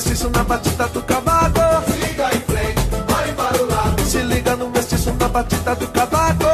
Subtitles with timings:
[0.00, 1.60] mestiço na batida do cavaco.
[1.84, 2.80] Se liga em frente,
[3.14, 4.02] olhe para o lado.
[4.02, 6.44] Se liga no mestiço na batida do cavaco.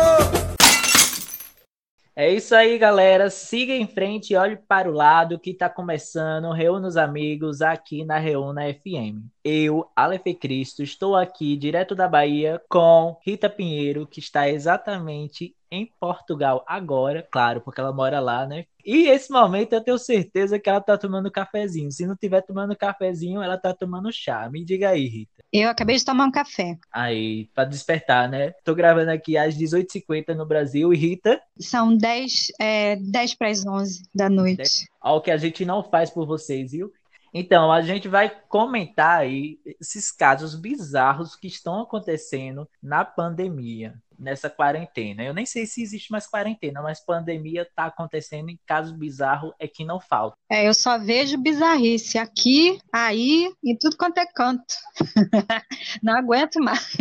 [2.16, 3.30] É isso aí, galera.
[3.30, 6.50] Siga em frente e olhe para o lado que está começando.
[6.50, 9.22] Reúna os amigos aqui na Reúna FM.
[9.44, 15.90] Eu, Aleph Cristo, estou aqui direto da Bahia com Rita Pinheiro, que está exatamente em
[15.98, 18.64] Portugal agora, claro, porque ela mora lá, né?
[18.84, 21.90] E esse momento eu tenho certeza que ela tá tomando cafezinho.
[21.90, 24.48] Se não tiver tomando cafezinho, ela tá tomando chá.
[24.48, 25.44] Me diga aí, Rita.
[25.52, 26.76] Eu acabei de tomar um café.
[26.92, 28.52] Aí, para despertar, né?
[28.64, 30.94] Tô gravando aqui às 18h50 no Brasil.
[30.94, 31.40] E Rita?
[31.58, 34.86] São 10, é, 10 para as 11 da noite.
[35.02, 36.92] Olha o que a gente não faz por vocês, viu?
[37.38, 44.50] Então, a gente vai comentar aí esses casos bizarros que estão acontecendo na pandemia, nessa
[44.50, 45.22] quarentena.
[45.22, 49.68] Eu nem sei se existe mais quarentena, mas pandemia está acontecendo em casos bizarros é
[49.68, 50.36] que não falta.
[50.50, 54.74] É, eu só vejo bizarrice aqui, aí e tudo quanto é canto.
[56.02, 56.96] não aguento mais.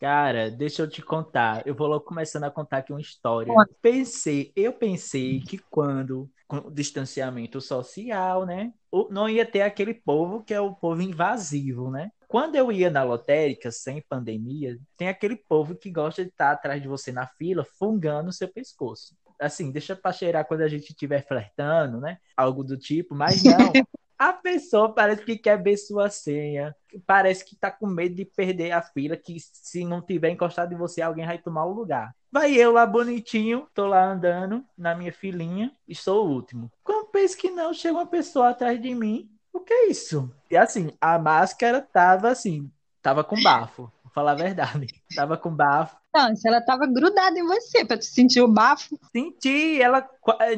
[0.00, 1.64] Cara, deixa eu te contar.
[1.64, 3.52] Eu vou logo começando a contar aqui uma história.
[3.52, 3.70] Conta.
[3.80, 8.72] Pensei, eu pensei que quando com o distanciamento social, né,
[9.10, 12.10] não ia ter aquele povo que é o povo invasivo, né?
[12.32, 16.80] Quando eu ia na lotérica sem pandemia, tem aquele povo que gosta de estar atrás
[16.80, 19.14] de você na fila, fungando o seu pescoço.
[19.38, 22.16] Assim, deixa pra cheirar quando a gente estiver flertando, né?
[22.34, 23.58] Algo do tipo, mas não.
[24.18, 26.74] A pessoa parece que quer ver sua senha,
[27.04, 30.76] parece que tá com medo de perder a fila, que se não tiver encostado em
[30.76, 32.14] você, alguém vai tomar o lugar.
[32.30, 36.70] Vai eu lá bonitinho, tô lá andando na minha filinha e sou o último.
[36.84, 39.28] Quando penso que não, chega uma pessoa atrás de mim.
[39.52, 40.32] O que é isso?
[40.50, 42.70] E assim, a máscara tava assim,
[43.02, 43.92] tava com bafo.
[44.02, 44.86] Vou falar a verdade.
[45.16, 45.96] Tava com bafo.
[46.14, 48.98] Não, se ela tava grudada em você pra tu sentir o bafo.
[49.10, 50.06] Senti, ela.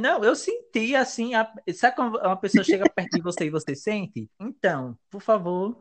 [0.01, 1.35] Não, eu senti assim.
[1.35, 1.49] A...
[1.73, 4.29] Sabe quando uma pessoa chega perto de você e você sente?
[4.41, 5.79] Então, por favor,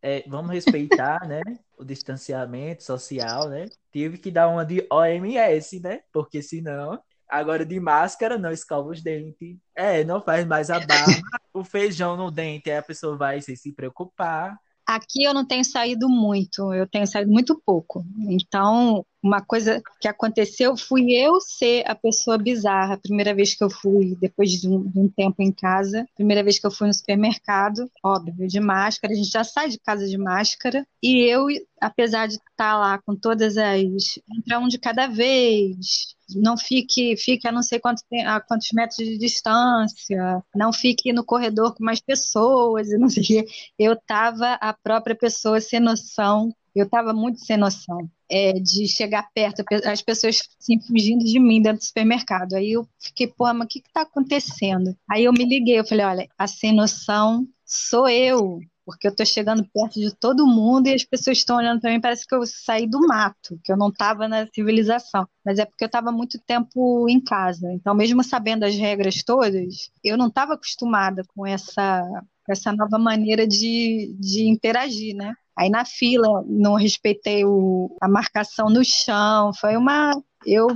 [0.00, 1.42] é, vamos respeitar, né?
[1.76, 3.66] O distanciamento social, né?
[3.92, 6.00] Tive que dar uma de OMS, né?
[6.10, 7.02] Porque senão.
[7.30, 9.56] Agora de máscara, não escova os dentes.
[9.74, 10.90] É, não faz mais a barba.
[11.52, 14.56] O feijão no dente, aí a pessoa vai sem se preocupar.
[14.90, 18.04] Aqui eu não tenho saído muito, eu tenho saído muito pouco.
[18.28, 22.94] Então, uma coisa que aconteceu, fui eu ser a pessoa bizarra.
[22.94, 26.42] A primeira vez que eu fui, depois de um, de um tempo em casa, primeira
[26.42, 30.08] vez que eu fui no supermercado, óbvio, de máscara, a gente já sai de casa
[30.08, 30.84] de máscara.
[31.00, 31.46] E eu,
[31.80, 34.18] apesar de estar lá com todas as.
[34.36, 38.96] Entra um de cada vez, não fique, fique a não sei quanto, a quantos metros
[39.06, 43.46] de distância, não fique no corredor com mais pessoas, e não sei o quê.
[43.78, 48.10] Eu tava a própria pessoa sem noção, eu tava muito sem noção.
[48.30, 52.54] é, de chegar perto, as pessoas assim, fugindo de mim dentro do supermercado.
[52.54, 54.96] Aí eu fiquei, pô, mas o que que tá acontecendo?
[55.10, 59.24] Aí eu me liguei, eu falei, olha, a sem noção sou eu, porque eu tô
[59.24, 62.44] chegando perto de todo mundo e as pessoas estão olhando para mim, parece que eu
[62.46, 65.26] saí do mato, que eu não estava na civilização.
[65.44, 67.72] Mas é porque eu estava muito tempo em casa.
[67.72, 72.02] Então, mesmo sabendo as regras todas, eu não estava acostumada com essa,
[72.48, 75.34] essa nova maneira de, de interagir, né?
[75.56, 80.12] Aí na fila não respeitei o, a marcação no chão, foi uma.
[80.46, 80.68] Eu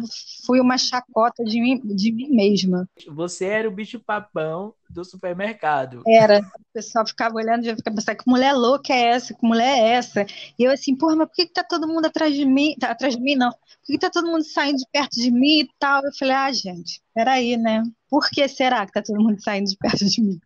[0.44, 2.88] fui uma chacota de mim, de mim mesma.
[3.08, 6.02] Você era o bicho papão do supermercado.
[6.06, 6.40] Era.
[6.40, 9.34] O pessoal ficava olhando e ficava pensando, que mulher louca é essa?
[9.34, 10.26] Que mulher é essa?
[10.58, 12.74] E eu assim, porra, mas por que, que tá todo mundo atrás de mim?
[12.78, 13.50] Tá atrás de mim, não.
[13.50, 16.04] Por que, que tá todo mundo saindo de perto de mim e tal?
[16.04, 17.82] Eu falei, ah, gente, peraí, né?
[18.08, 20.38] Por que será que tá todo mundo saindo de perto de mim?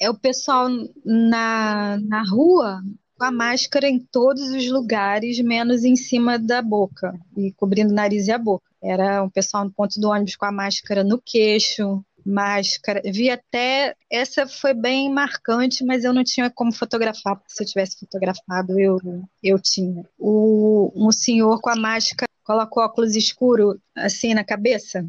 [0.00, 0.68] É o pessoal
[1.04, 2.82] na, na rua
[3.18, 7.94] com a máscara em todos os lugares, menos em cima da boca e cobrindo o
[7.94, 8.66] nariz e a boca.
[8.82, 13.00] Era um pessoal no ponto do ônibus com a máscara no queixo, máscara.
[13.04, 13.94] Vi até.
[14.10, 18.78] Essa foi bem marcante, mas eu não tinha como fotografar, porque se eu tivesse fotografado,
[18.78, 18.98] eu,
[19.42, 20.04] eu tinha.
[20.18, 25.04] O, um senhor com a máscara colocou óculos escuro assim na cabeça,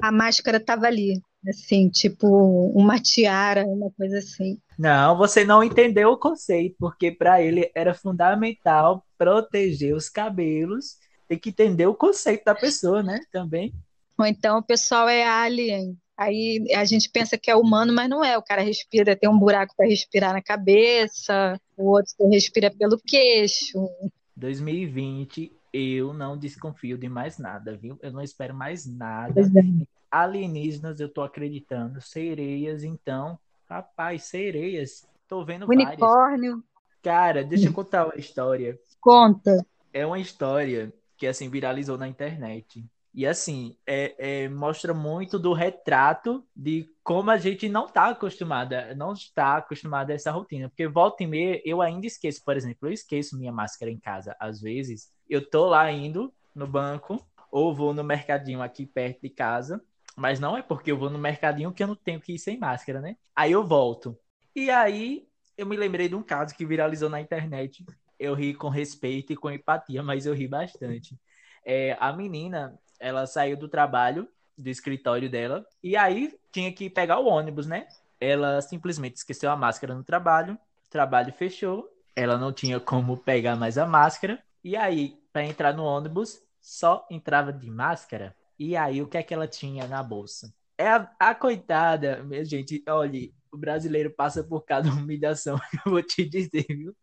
[0.00, 1.20] a máscara estava ali.
[1.48, 2.26] Assim, tipo
[2.74, 4.58] uma tiara, uma coisa assim.
[4.78, 10.98] Não, você não entendeu o conceito, porque para ele era fundamental proteger os cabelos.
[11.26, 13.20] Tem que entender o conceito da pessoa, né?
[13.32, 13.72] Também.
[14.18, 15.96] Ou então o pessoal é alien.
[16.20, 18.36] Aí a gente pensa que é humano, mas não é.
[18.36, 23.88] O cara respira, tem um buraco para respirar na cabeça, o outro respira pelo queixo.
[24.36, 27.98] 2020, eu não desconfio de mais nada, viu?
[28.02, 29.40] Eu não espero mais nada.
[29.40, 29.99] É.
[30.10, 32.00] Alienígenas, eu tô acreditando.
[32.00, 33.38] Sereias, então.
[33.68, 35.06] Rapaz, sereias.
[35.28, 35.88] Tô vendo várias.
[35.90, 36.64] Unicórnio,
[37.02, 38.78] Cara, deixa eu contar uma história.
[39.00, 39.64] conta.
[39.92, 42.84] É uma história que, assim, viralizou na internet.
[43.12, 48.94] E, assim, é, é- mostra muito do retrato de como a gente não tá acostumada,
[48.94, 52.88] não está acostumada a essa rotina, porque volta e meia eu ainda esqueço, por exemplo,
[52.88, 57.20] eu esqueço minha máscara em casa, às vezes, eu tô lá indo no banco,
[57.50, 59.82] ou vou no mercadinho aqui perto de casa,
[60.16, 62.58] mas não é porque eu vou no mercadinho que eu não tenho que ir sem
[62.58, 63.16] máscara, né?
[63.34, 64.18] Aí eu volto.
[64.54, 65.26] E aí
[65.56, 67.84] eu me lembrei de um caso que viralizou na internet.
[68.18, 71.18] Eu ri com respeito e com empatia, mas eu ri bastante.
[71.64, 77.18] É, a menina, ela saiu do trabalho, do escritório dela, e aí tinha que pegar
[77.18, 77.86] o ônibus, né?
[78.20, 83.56] Ela simplesmente esqueceu a máscara no trabalho, o trabalho fechou, ela não tinha como pegar
[83.56, 88.36] mais a máscara, e aí, para entrar no ônibus, só entrava de máscara.
[88.60, 90.52] E aí, o que é que ela tinha na bolsa?
[90.76, 93.18] É a, a coitada, minha gente, olha,
[93.50, 96.94] o brasileiro passa por cada humilhação, eu vou te dizer, viu?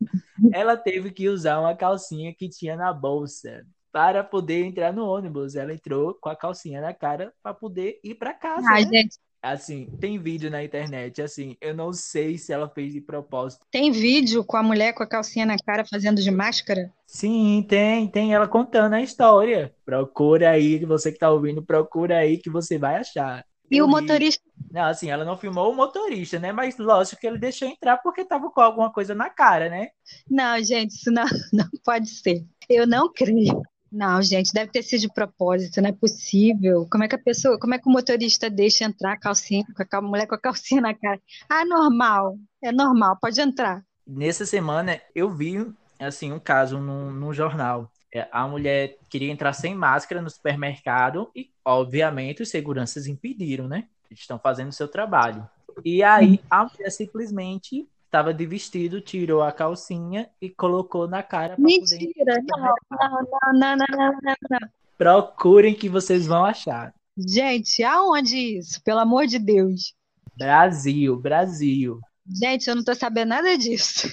[0.54, 5.56] Ela teve que usar uma calcinha que tinha na bolsa para poder entrar no ônibus.
[5.56, 8.70] Ela entrou com a calcinha na cara para poder ir para casa.
[8.70, 9.02] Ai, né?
[9.02, 9.18] gente,
[9.54, 13.66] Assim, tem vídeo na internet, assim, eu não sei se ela fez de propósito.
[13.72, 16.94] tem vídeo com a mulher com a calcinha na cara fazendo de máscara?
[17.06, 19.74] Sim, tem, tem ela contando a história.
[19.86, 23.46] Procura aí, você que tá ouvindo, procura aí que você vai achar.
[23.72, 23.88] E Eu o ri.
[23.88, 26.52] motorista, Não, assim, ela não filmou o motorista, né?
[26.52, 29.90] Mas lógico que ele deixou entrar porque tava com alguma coisa na cara, né?
[30.30, 32.46] não, gente, isso não, não pode ser.
[32.70, 33.62] Eu não creio.
[33.92, 36.88] Não, gente, deve ter sido de propósito, não é possível.
[36.92, 39.98] Como é que a pessoa, como é que o motorista deixa entrar a calcinha, com
[39.98, 41.22] a mulher com a calcinha na cara?
[41.50, 43.82] Ah, normal, é normal, pode entrar.
[44.06, 45.58] Nessa semana eu vi,
[46.00, 47.92] assim, um caso num, num jornal.
[48.14, 53.88] É, A mulher queria entrar sem máscara no supermercado e, obviamente, os seguranças impediram, né?
[54.10, 55.48] Eles estão fazendo o seu trabalho.
[55.84, 57.88] E aí a mulher simplesmente
[58.18, 61.56] estava de vestido, tirou a calcinha e colocou na cara.
[61.60, 62.42] Mentira!
[62.48, 62.60] Não,
[63.54, 66.94] não, não, não, não, Procurem que vocês vão achar.
[67.16, 68.82] Gente, aonde isso?
[68.84, 69.94] Pelo amor de Deus.
[70.36, 72.00] Brasil, Brasil.
[72.28, 74.08] Gente, eu não tô sabendo nada disso.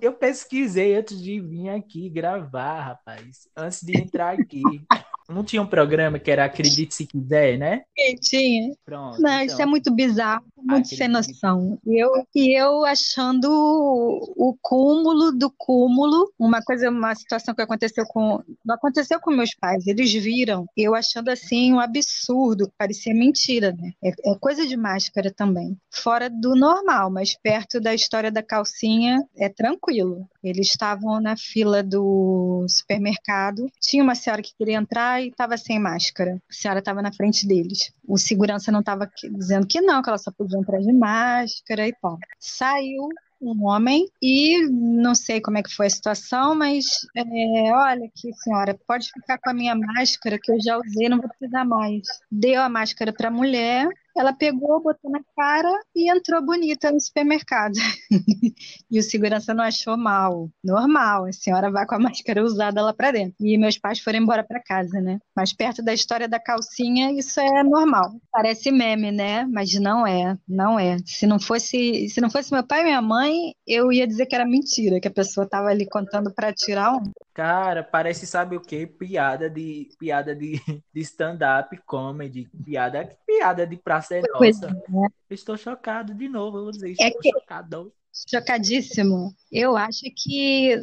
[0.00, 3.46] Eu pesquisei antes de vir aqui gravar, rapaz.
[3.54, 4.62] Antes de entrar aqui.
[5.30, 7.82] Não tinha um programa que era Acredite Se Quiser, né?
[8.20, 8.74] Tinha.
[8.84, 9.20] Pronto.
[9.20, 9.46] Não, então.
[9.46, 11.78] isso é muito bizarro, muito Aquele sem noção.
[11.86, 17.62] E eu, e eu achando o, o cúmulo do cúmulo, uma coisa, uma situação que
[17.62, 23.14] aconteceu com, não aconteceu com meus pais, eles viram, eu achando assim um absurdo, parecia
[23.14, 23.92] mentira, né?
[24.02, 25.76] É, é coisa de máscara também.
[25.90, 30.28] Fora do normal, mas perto da história da calcinha é tranquilo.
[30.42, 35.78] Eles estavam na fila do supermercado, tinha uma senhora que queria entrar e estava sem
[35.78, 36.40] máscara.
[36.48, 37.92] A senhora estava na frente deles.
[38.06, 41.92] O segurança não estava dizendo que não, que ela só podia entrar de máscara e
[41.92, 42.18] tal.
[42.38, 43.08] Saiu
[43.40, 48.32] um homem e não sei como é que foi a situação, mas é, olha aqui,
[48.34, 52.02] senhora, pode ficar com a minha máscara que eu já usei, não vou precisar mais.
[52.30, 57.00] Deu a máscara para a mulher, ela pegou, botou na cara e entrou bonita no
[57.00, 57.74] supermercado.
[58.90, 60.50] E o segurança não achou mal.
[60.64, 63.36] Normal, a senhora vai com a máscara usada lá para dentro.
[63.40, 65.20] E meus pais foram embora para casa, né?
[65.34, 68.10] Mas perto da história da calcinha, isso é normal.
[68.32, 69.46] Parece meme, né?
[69.46, 70.98] Mas não é, não é.
[71.06, 74.34] Se não fosse, se não fosse meu pai e minha mãe, eu ia dizer que
[74.34, 77.02] era mentira, que a pessoa tava ali contando para tirar um.
[77.40, 78.86] Cara, parece, sabe o quê?
[78.86, 80.52] Piada de piada de,
[80.92, 84.68] de stand-up comedy, piada, piada de praça é nossa.
[84.68, 85.34] é.
[85.34, 87.90] Estou chocado de novo, eu vou dizer, É estou que- chocado.
[88.28, 89.34] Chocadíssimo.
[89.50, 90.74] Eu acho que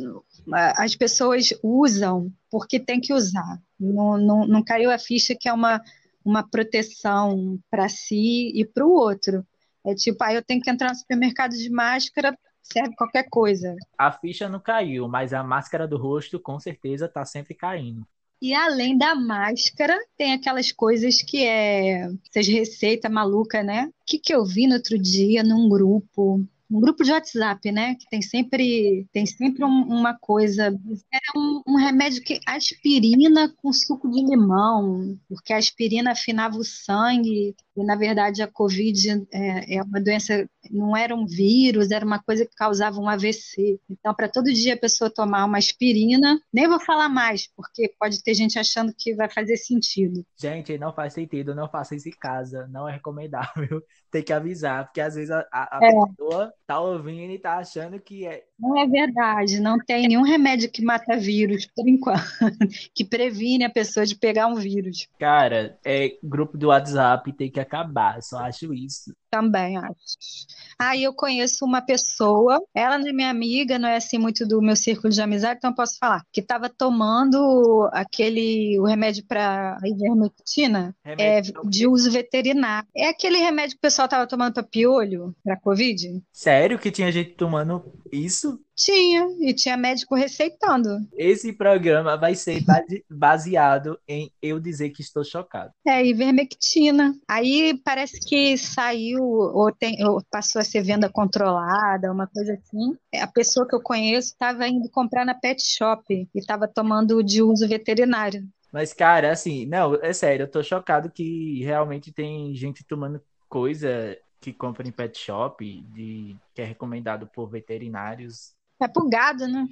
[0.52, 3.62] ah, as pessoas usam porque tem que usar.
[3.80, 5.80] Não, não, não caiu a ficha que é uma,
[6.26, 9.46] uma proteção para si e para o outro.
[9.86, 12.36] É tipo, ah, eu tenho que entrar no supermercado de máscara,
[12.72, 13.76] serve qualquer coisa.
[13.98, 18.06] A ficha não caiu, mas a máscara do rosto com certeza tá sempre caindo.
[18.40, 23.88] E além da máscara, tem aquelas coisas que é essas receitas malucas, né?
[23.88, 27.96] O que que eu vi no outro dia num grupo, um grupo de WhatsApp, né?
[27.96, 30.68] Que tem sempre tem sempre um- uma coisa,
[31.14, 36.64] é um, um remédio que aspirina com suco de limão, porque a aspirina afinava o
[36.64, 42.06] sangue e na verdade a Covid é, é uma doença, não era um vírus, era
[42.06, 43.80] uma coisa que causava um AVC.
[43.90, 48.22] Então, para todo dia a pessoa tomar uma aspirina, nem vou falar mais, porque pode
[48.22, 50.26] ter gente achando que vai fazer sentido.
[50.40, 53.82] Gente, não faz sentido, não faça isso em casa, não é recomendável.
[54.10, 55.92] Tem que avisar, porque às vezes a, a- É.
[55.92, 58.44] pessoa tá ouvindo e tá achando que é.
[58.60, 62.22] Não é verdade, não tem nenhum remédio que mata vírus, por enquanto,
[62.96, 65.08] que previne a pessoa de pegar um vírus.
[65.20, 69.14] Cara, é grupo do WhatsApp tem que acabar, só acho isso.
[69.30, 70.48] Também acho.
[70.80, 74.62] Aí eu conheço uma pessoa, ela não é minha amiga, não é assim muito do
[74.62, 79.78] meu círculo de amizade, então eu posso falar, que estava tomando aquele, o remédio para
[79.84, 82.88] ivermectina, é, de uso veterinário.
[82.96, 86.22] É aquele remédio que o pessoal estava tomando para piolho, para Covid?
[86.32, 88.60] Sério que tinha gente tomando isso?
[88.78, 91.00] Tinha, e tinha médico receitando.
[91.14, 92.64] Esse programa vai ser
[93.10, 95.72] baseado em eu dizer que estou chocado.
[95.86, 97.16] É, ivermectina.
[97.28, 102.96] Aí parece que saiu, ou, tem, ou passou a ser venda controlada, uma coisa assim.
[103.20, 107.42] A pessoa que eu conheço estava indo comprar na pet shop e estava tomando de
[107.42, 108.48] uso veterinário.
[108.72, 113.20] Mas, cara, assim, não, é sério, eu tô chocado que realmente tem gente tomando
[113.50, 119.48] coisa que compra em pet shop, de, que é recomendado por veterinários é pro gado,
[119.48, 119.68] né?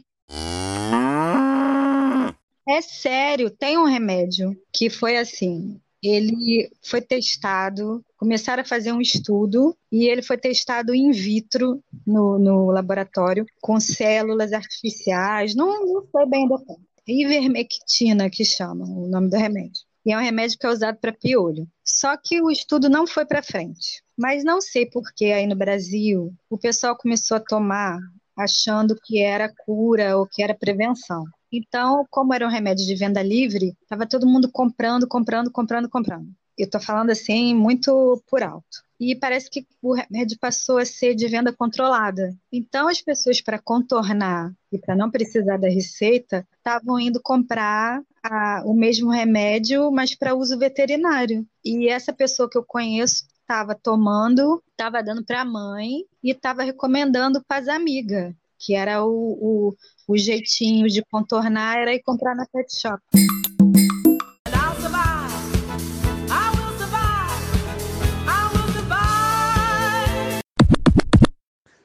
[2.68, 5.80] É sério, tem um remédio que foi assim.
[6.02, 12.38] Ele foi testado, começaram a fazer um estudo e ele foi testado in vitro no,
[12.38, 16.74] no laboratório com células artificiais, não, não sei bem do que.
[17.08, 19.84] Ivermectina, que chama o nome do remédio.
[20.06, 21.68] E é um remédio que é usado para piolho.
[21.84, 24.04] Só que o estudo não foi para frente.
[24.18, 28.00] Mas não sei por que aí no Brasil o pessoal começou a tomar
[28.38, 31.26] achando que era cura ou que era prevenção.
[31.52, 36.28] Então, como era um remédio de venda livre, estava todo mundo comprando, comprando, comprando, comprando.
[36.58, 38.84] Eu estou falando assim muito por alto.
[39.00, 42.34] E parece que o remédio passou a ser de venda controlada.
[42.52, 48.64] Então, as pessoas, para contornar e para não precisar da receita, estavam indo comprar a,
[48.66, 51.46] o mesmo remédio, mas para uso veterinário.
[51.64, 56.64] E essa pessoa que eu conheço estava tomando, estava dando para a mãe e estava
[56.64, 59.76] recomendando para as amigas, que era o, o,
[60.08, 63.00] o jeitinho de contornar, era ir comprar na pet shop.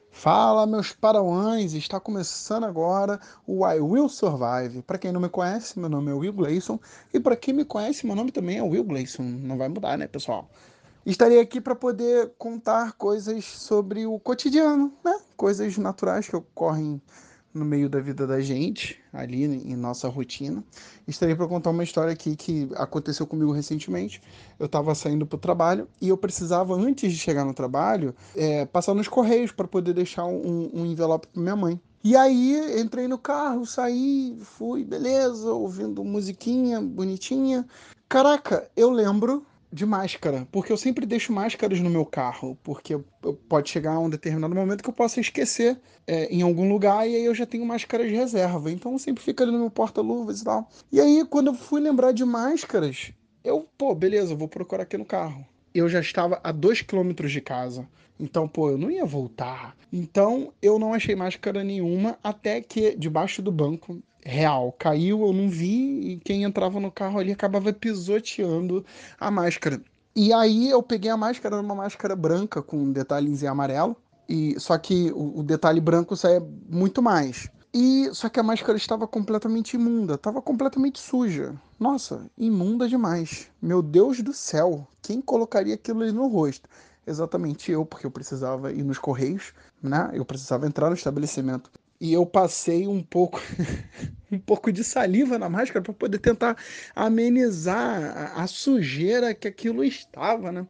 [0.09, 1.73] Fala, meus parauãs!
[1.73, 4.83] Está começando agora o I Will Survive.
[4.83, 6.79] Para quem não me conhece, meu nome é Will Gleison.
[7.11, 9.23] E para quem me conhece, meu nome também é Will Gleison.
[9.23, 10.47] Não vai mudar, né, pessoal?
[11.05, 15.19] Estarei aqui para poder contar coisas sobre o cotidiano, né?
[15.35, 17.01] Coisas naturais que ocorrem
[17.53, 20.63] no meio da vida da gente, ali em nossa rotina.
[21.07, 24.21] Estarei para contar uma história aqui que aconteceu comigo recentemente.
[24.59, 28.65] Eu estava saindo para o trabalho e eu precisava, antes de chegar no trabalho, é,
[28.65, 31.81] passar nos correios para poder deixar um, um envelope para minha mãe.
[32.03, 37.65] E aí entrei no carro, saí, fui, beleza, ouvindo musiquinha bonitinha.
[38.07, 42.99] Caraca, eu lembro de máscara, porque eu sempre deixo máscaras no meu carro, porque
[43.47, 47.25] pode chegar um determinado momento que eu possa esquecer é, em algum lugar e aí
[47.25, 50.69] eu já tenho máscaras de reserva, então sempre fica ali no meu porta-luvas e tal.
[50.91, 53.13] E aí quando eu fui lembrar de máscaras,
[53.43, 55.45] eu, pô, beleza, vou procurar aqui no carro.
[55.73, 57.87] Eu já estava a dois quilômetros de casa.
[58.19, 59.75] Então, pô, eu não ia voltar.
[59.91, 64.73] Então, eu não achei máscara nenhuma até que debaixo do banco real.
[64.77, 68.85] Caiu, eu não vi, e quem entrava no carro ali acabava pisoteando
[69.19, 69.81] a máscara.
[70.15, 73.95] E aí eu peguei a máscara, uma máscara branca com detalhes em amarelo,
[74.27, 77.49] e só que o, o detalhe branco saia muito mais.
[77.73, 81.55] E só que a máscara estava completamente imunda, estava completamente suja.
[81.79, 83.47] Nossa, imunda demais.
[83.61, 86.67] Meu Deus do céu, quem colocaria aquilo ali no rosto?
[87.07, 90.09] Exatamente eu, porque eu precisava ir nos correios, né?
[90.13, 93.39] Eu precisava entrar no estabelecimento e eu passei um pouco
[94.31, 96.57] um pouco de saliva na máscara para poder tentar
[96.95, 100.65] amenizar a, a, sujeira que aquilo estava, né?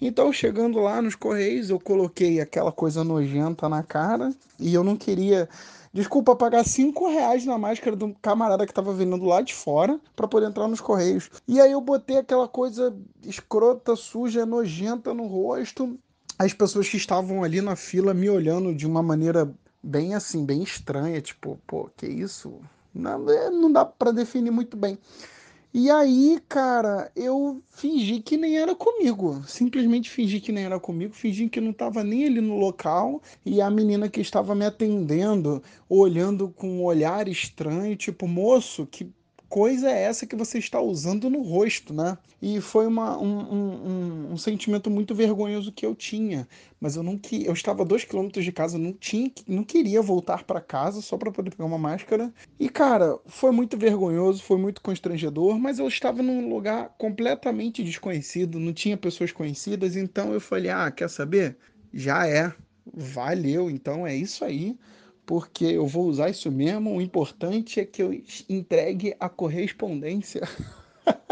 [0.00, 4.96] Então, chegando lá nos correios, eu coloquei aquela coisa nojenta na cara e eu não
[4.96, 5.48] queria
[5.94, 10.26] Desculpa, pagar cinco reais na máscara do camarada que tava vendendo lá de fora para
[10.26, 11.28] poder entrar nos correios.
[11.46, 15.98] E aí eu botei aquela coisa escrota, suja, nojenta no rosto.
[16.38, 20.62] As pessoas que estavam ali na fila me olhando de uma maneira bem assim, bem
[20.62, 22.60] estranha, tipo, pô, que isso?
[22.94, 24.98] Não, é, não dá para definir muito bem.
[25.74, 29.42] E aí, cara, eu fingi que nem era comigo.
[29.46, 33.22] Simplesmente fingi que nem era comigo, fingi que não estava nem ali no local.
[33.44, 39.10] E a menina que estava me atendendo, olhando com um olhar estranho, tipo, moço, que
[39.52, 42.16] coisa é essa que você está usando no rosto, né?
[42.40, 46.48] E foi uma, um, um, um, sentimento muito vergonhoso que eu tinha.
[46.80, 50.00] Mas eu não que eu estava a dois quilômetros de casa, não tinha, não queria
[50.00, 52.32] voltar para casa só para poder pegar uma máscara.
[52.58, 55.58] E cara, foi muito vergonhoso, foi muito constrangedor.
[55.58, 59.96] Mas eu estava num lugar completamente desconhecido, não tinha pessoas conhecidas.
[59.96, 61.58] Então eu falei, ah, quer saber?
[61.92, 62.50] Já é,
[62.86, 63.68] valeu.
[63.68, 64.78] Então é isso aí
[65.32, 66.94] porque eu vou usar isso mesmo.
[66.94, 68.12] O importante é que eu
[68.50, 70.42] entregue a correspondência.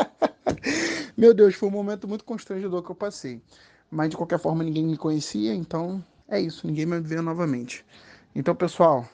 [1.14, 3.42] Meu Deus, foi um momento muito constrangedor que eu passei.
[3.90, 7.84] Mas de qualquer forma ninguém me conhecia, então É isso, ninguém vai ver novamente.
[8.34, 9.06] Então, pessoal,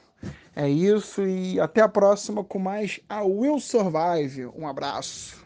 [0.55, 4.47] é isso e até a próxima com mais a Will Survive.
[4.57, 5.45] Um abraço.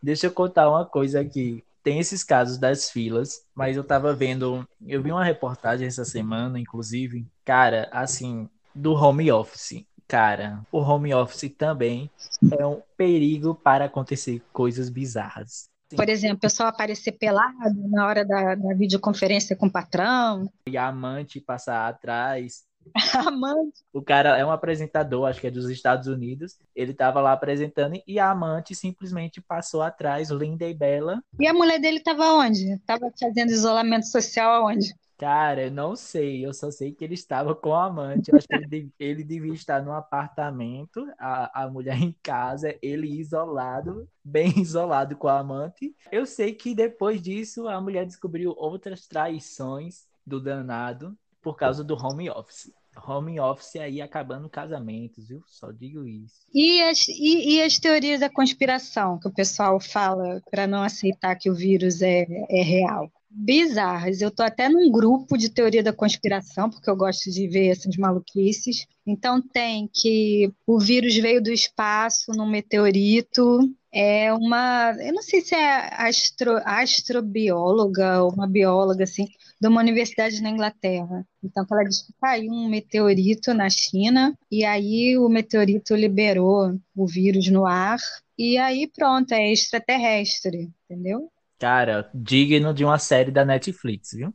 [0.00, 1.64] Deixa eu contar uma coisa aqui.
[1.82, 6.58] Tem esses casos das filas, mas eu tava vendo, eu vi uma reportagem essa semana,
[6.58, 9.84] inclusive, cara, assim, do home office.
[10.06, 12.10] Cara, o home office também
[12.58, 15.70] é um perigo para acontecer coisas bizarras.
[15.96, 20.50] Por exemplo, o pessoal aparecer pelado na hora da, da videoconferência com o patrão.
[20.66, 22.62] E a amante passar atrás.
[23.26, 23.82] Amante.
[23.92, 26.58] O cara é um apresentador, acho que é dos Estados Unidos.
[26.74, 31.22] Ele tava lá apresentando e a amante simplesmente passou atrás, linda e bela.
[31.38, 32.78] E a mulher dele tava onde?
[32.86, 34.94] Tava fazendo isolamento social aonde?
[35.18, 38.30] Cara, eu não sei, eu só sei que ele estava com a amante.
[38.30, 42.76] Eu acho que ele, dev- ele devia estar num apartamento, a, a mulher em casa,
[42.82, 45.94] ele isolado, bem isolado com a amante.
[46.10, 51.94] Eu sei que depois disso a mulher descobriu outras traições do danado por causa do
[51.94, 52.72] home office.
[53.06, 55.42] Home office aí acabando casamentos, viu?
[55.46, 56.42] Só digo isso.
[56.54, 61.34] E as, e, e as teorias da conspiração que o pessoal fala para não aceitar
[61.36, 63.10] que o vírus é, é real?
[63.30, 64.20] Bizarras.
[64.20, 67.96] Eu tô até num grupo de teoria da conspiração, porque eu gosto de ver essas
[67.96, 68.86] maluquices.
[69.06, 73.58] Então tem que o vírus veio do espaço num meteorito.
[73.90, 79.26] É uma, eu não sei se é astro, astrobióloga ou uma bióloga assim,
[79.62, 81.24] de uma universidade na Inglaterra.
[81.40, 87.06] Então, ela diz que caiu um meteorito na China e aí o meteorito liberou o
[87.06, 87.96] vírus no ar
[88.36, 91.30] e aí pronto, é extraterrestre, entendeu?
[91.60, 94.34] Cara, digno de uma série da Netflix, viu?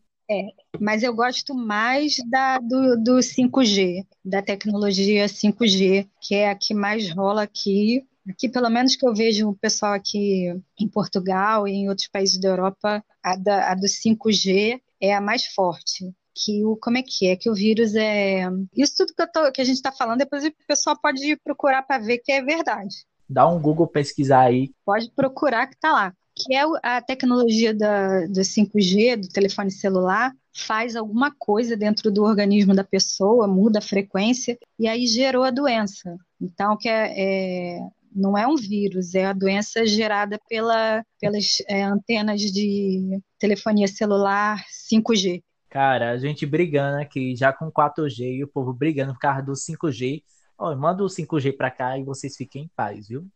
[0.80, 6.74] Mas eu gosto mais da, do, do 5G, da tecnologia 5G, que é a que
[6.74, 8.02] mais rola aqui.
[8.30, 12.40] Aqui, pelo menos que eu vejo o pessoal aqui em Portugal e em outros países
[12.40, 16.12] da Europa, a, da, a do 5G é a mais forte.
[16.36, 17.36] Que o, como é que é?
[17.36, 18.44] Que o vírus é.
[18.76, 21.82] Isso tudo que, eu tô- que a gente está falando, depois o pessoal pode procurar
[21.84, 22.96] para ver que é verdade.
[23.30, 24.72] Dá um Google pesquisar aí.
[24.86, 26.14] Pode procurar que está lá.
[26.36, 32.24] Que é a tecnologia da, do 5G, do telefone celular, faz alguma coisa dentro do
[32.24, 36.16] organismo da pessoa, muda a frequência, e aí gerou a doença.
[36.40, 37.80] Então, que é, é-
[38.18, 44.64] não é um vírus, é a doença gerada pela, pelas é, antenas de telefonia celular
[44.70, 45.44] 5G.
[45.70, 49.56] Cara, a gente brigando aqui já com 4G e o povo brigando por causa do
[49.56, 50.24] 5G.
[50.58, 53.28] Ó, manda o 5G pra cá e vocês fiquem em paz, viu?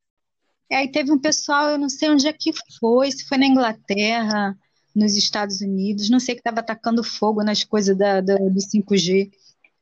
[0.69, 3.45] E aí teve um pessoal, eu não sei onde é que foi, se foi na
[3.45, 4.57] Inglaterra,
[4.95, 9.29] nos Estados Unidos, não sei que estava atacando fogo nas coisas da, da- do 5G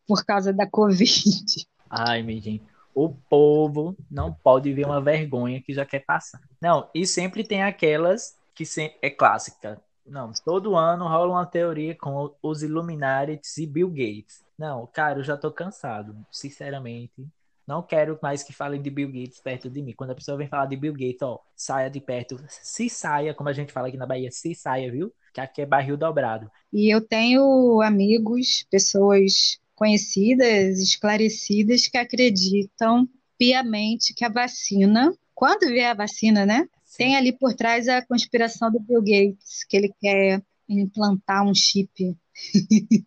[0.08, 1.68] por causa da Covid.
[1.90, 2.64] Ai, minha gente.
[2.94, 6.42] O povo não pode ver uma vergonha que já quer passar.
[6.62, 8.64] Não, e sempre tem aquelas que
[9.02, 9.82] é clássica.
[10.06, 14.44] Não, todo ano rola uma teoria com os Illuminates e Bill Gates.
[14.58, 17.26] Não, cara, eu já tô cansado, sinceramente.
[17.70, 19.94] Não quero mais que falem de Bill Gates perto de mim.
[19.94, 22.44] Quando a pessoa vem falar de Bill Gates, ó, saia de perto.
[22.48, 25.14] Se saia, como a gente fala aqui na Bahia, se saia, viu?
[25.32, 26.50] Que aqui é barril dobrado.
[26.74, 35.90] E eu tenho amigos, pessoas conhecidas, esclarecidas, que acreditam piamente que a vacina, quando vier
[35.90, 36.68] a vacina, né?
[36.98, 42.14] Tem ali por trás a conspiração do Bill Gates, que ele quer implantar um chip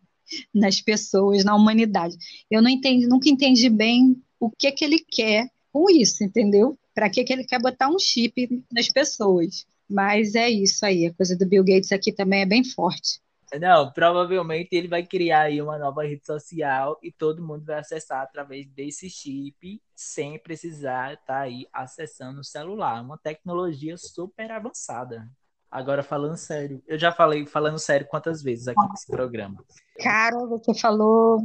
[0.53, 2.17] nas pessoas, na humanidade.
[2.51, 6.79] Eu não entendi, nunca entendi bem o que que ele quer com isso, entendeu?
[6.95, 9.67] Para que que ele quer botar um chip nas pessoas?
[9.87, 13.21] Mas é isso aí, a coisa do Bill Gates aqui também é bem forte.
[13.61, 18.23] Não, provavelmente ele vai criar aí uma nova rede social e todo mundo vai acessar
[18.23, 23.03] através desse chip sem precisar estar aí acessando o celular.
[23.03, 25.29] Uma tecnologia super avançada.
[25.71, 29.63] Agora falando sério, eu já falei falando sério quantas vezes aqui nesse programa.
[30.01, 31.41] Cara, você falou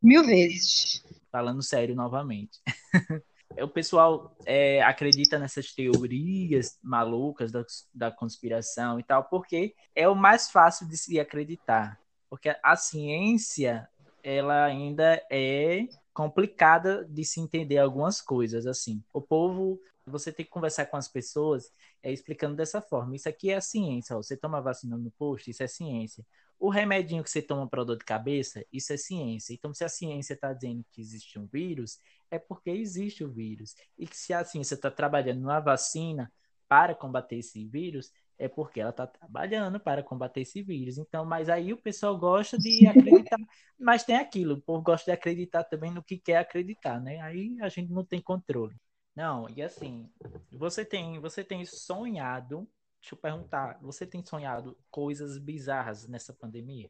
[0.00, 1.02] mil vezes.
[1.30, 2.60] Falando sério novamente.
[3.60, 10.14] O pessoal é, acredita nessas teorias malucas da, da conspiração e tal, porque é o
[10.14, 11.98] mais fácil de se acreditar.
[12.30, 13.88] Porque a ciência,
[14.22, 19.02] ela ainda é complicada de se entender algumas coisas, assim.
[19.12, 21.70] O povo, você tem que conversar com as pessoas
[22.02, 23.16] é, explicando dessa forma.
[23.16, 24.16] Isso aqui é ciência.
[24.16, 24.22] Ó.
[24.22, 26.24] Você toma vacina no posto, isso é ciência.
[26.62, 29.52] O remedinho que você toma para dor de cabeça, isso é ciência.
[29.52, 31.98] Então, se a ciência está dizendo que existe um vírus,
[32.30, 33.74] é porque existe o vírus.
[33.98, 36.32] E que se a ciência está trabalhando numa vacina
[36.68, 40.98] para combater esse vírus, é porque ela está trabalhando para combater esse vírus.
[40.98, 43.38] Então, mas aí o pessoal gosta de acreditar,
[43.76, 47.20] mas tem aquilo, o povo gosta de acreditar também no que quer acreditar, né?
[47.22, 48.76] Aí a gente não tem controle.
[49.16, 50.08] Não, e assim,
[50.52, 52.68] você tem, você tem sonhado,
[53.02, 56.88] deixa eu perguntar, você tem sonhado coisas bizarras nessa pandemia?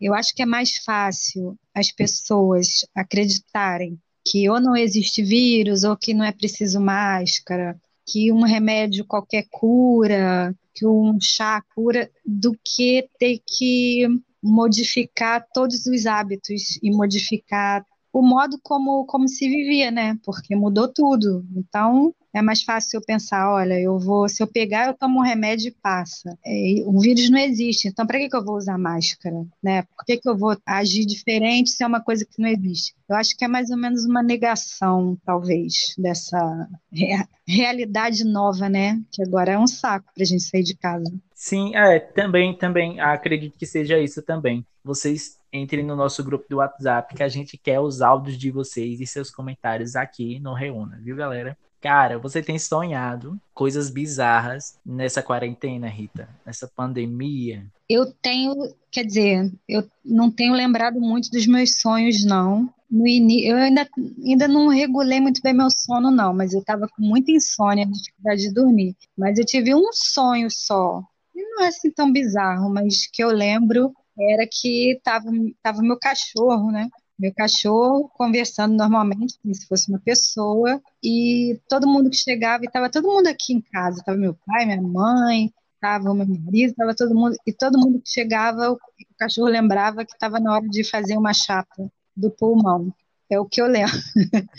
[0.00, 5.96] Eu acho que é mais fácil as pessoas acreditarem que ou não existe vírus, ou
[5.96, 12.52] que não é preciso máscara, que um remédio qualquer cura, que um chá cura, do
[12.64, 14.06] que ter que
[14.42, 20.18] modificar todos os hábitos e modificar o modo como, como se vivia, né?
[20.24, 21.46] Porque mudou tudo.
[21.54, 25.22] Então, é mais fácil eu pensar, olha, eu vou, se eu pegar, eu tomo um
[25.22, 26.36] remédio e passa.
[26.44, 29.42] É, o vírus não existe, então para que, que eu vou usar máscara?
[29.62, 29.82] Né?
[29.96, 32.94] Por que, que eu vou agir diferente se é uma coisa que não existe?
[33.08, 39.00] Eu acho que é mais ou menos uma negação, talvez, dessa rea realidade nova, né?
[39.12, 41.10] Que agora é um saco para a gente sair de casa.
[41.32, 44.66] Sim, é, também, também, acredito que seja isso também.
[44.82, 49.00] Vocês entrem no nosso grupo do WhatsApp, que a gente quer os áudios de vocês
[49.00, 51.56] e seus comentários aqui no Reúna, viu, galera?
[51.80, 56.28] Cara, você tem sonhado coisas bizarras nessa quarentena, Rita?
[56.44, 57.66] Nessa pandemia?
[57.88, 58.54] Eu tenho,
[58.90, 62.68] quer dizer, eu não tenho lembrado muito dos meus sonhos, não.
[62.90, 63.40] No in...
[63.40, 63.88] Eu ainda,
[64.24, 68.42] ainda não regulei muito bem meu sono, não, mas eu estava com muita insônia, dificuldade
[68.42, 68.96] de dormir.
[69.16, 71.02] Mas eu tive um sonho só.
[71.34, 75.30] E não é assim tão bizarro, mas que eu lembro era que tava,
[75.62, 76.88] tava meu cachorro, né?
[77.18, 82.66] Meu cachorro conversando normalmente, como se fosse uma pessoa, e todo mundo que chegava, e
[82.66, 86.94] estava todo mundo aqui em casa, estava meu pai, minha mãe, estava meu marido, estava
[86.94, 88.78] todo mundo, e todo mundo que chegava, o
[89.18, 92.92] cachorro lembrava que estava na hora de fazer uma chapa do pulmão.
[93.30, 93.96] É o que eu lembro.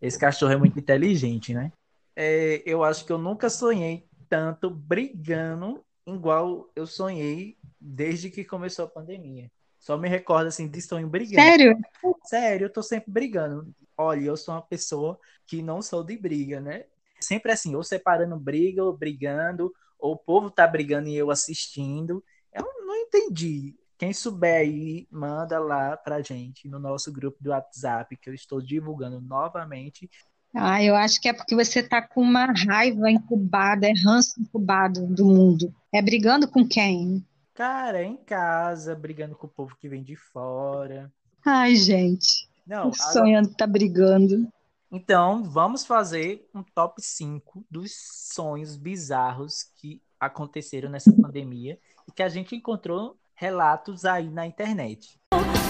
[0.00, 1.72] Esse cachorro é muito inteligente, né?
[2.14, 8.84] É, eu acho que eu nunca sonhei tanto brigando igual eu sonhei desde que começou
[8.84, 9.50] a pandemia.
[9.86, 11.46] Só me recordo assim de sonho brigando.
[11.46, 11.78] Sério?
[12.24, 13.72] Sério, eu tô sempre brigando.
[13.96, 16.86] Olha, eu sou uma pessoa que não sou de briga, né?
[17.20, 22.20] Sempre assim, ou separando briga, ou brigando, ou o povo tá brigando e eu assistindo.
[22.52, 23.76] Eu não entendi.
[23.96, 28.60] Quem souber aí, manda lá pra gente no nosso grupo do WhatsApp, que eu estou
[28.60, 30.10] divulgando novamente.
[30.52, 35.06] Ah, eu acho que é porque você tá com uma raiva incubada, é ranço incubado
[35.06, 35.72] do mundo.
[35.94, 37.24] É brigando com quem?
[37.56, 41.10] Cara, é em casa, brigando com o povo que vem de fora.
[41.42, 42.50] Ai, gente.
[42.66, 43.56] Não, sonhando agora...
[43.56, 44.46] tá brigando.
[44.92, 47.92] Então, vamos fazer um top 5 dos
[48.34, 55.18] sonhos bizarros que aconteceram nessa pandemia e que a gente encontrou relatos aí na internet.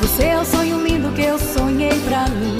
[0.01, 2.59] Você é o sonho lindo que eu sonhei pra mim.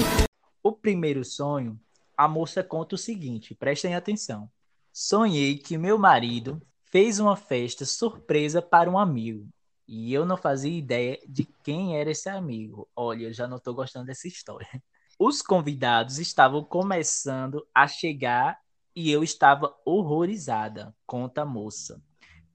[0.63, 1.77] O primeiro sonho,
[2.15, 4.49] a moça conta o seguinte, prestem atenção.
[4.93, 9.47] Sonhei que meu marido fez uma festa surpresa para um amigo.
[9.87, 12.87] E eu não fazia ideia de quem era esse amigo.
[12.95, 14.67] Olha, eu já não estou gostando dessa história.
[15.17, 18.59] Os convidados estavam começando a chegar
[18.95, 22.01] e eu estava horrorizada, conta a moça.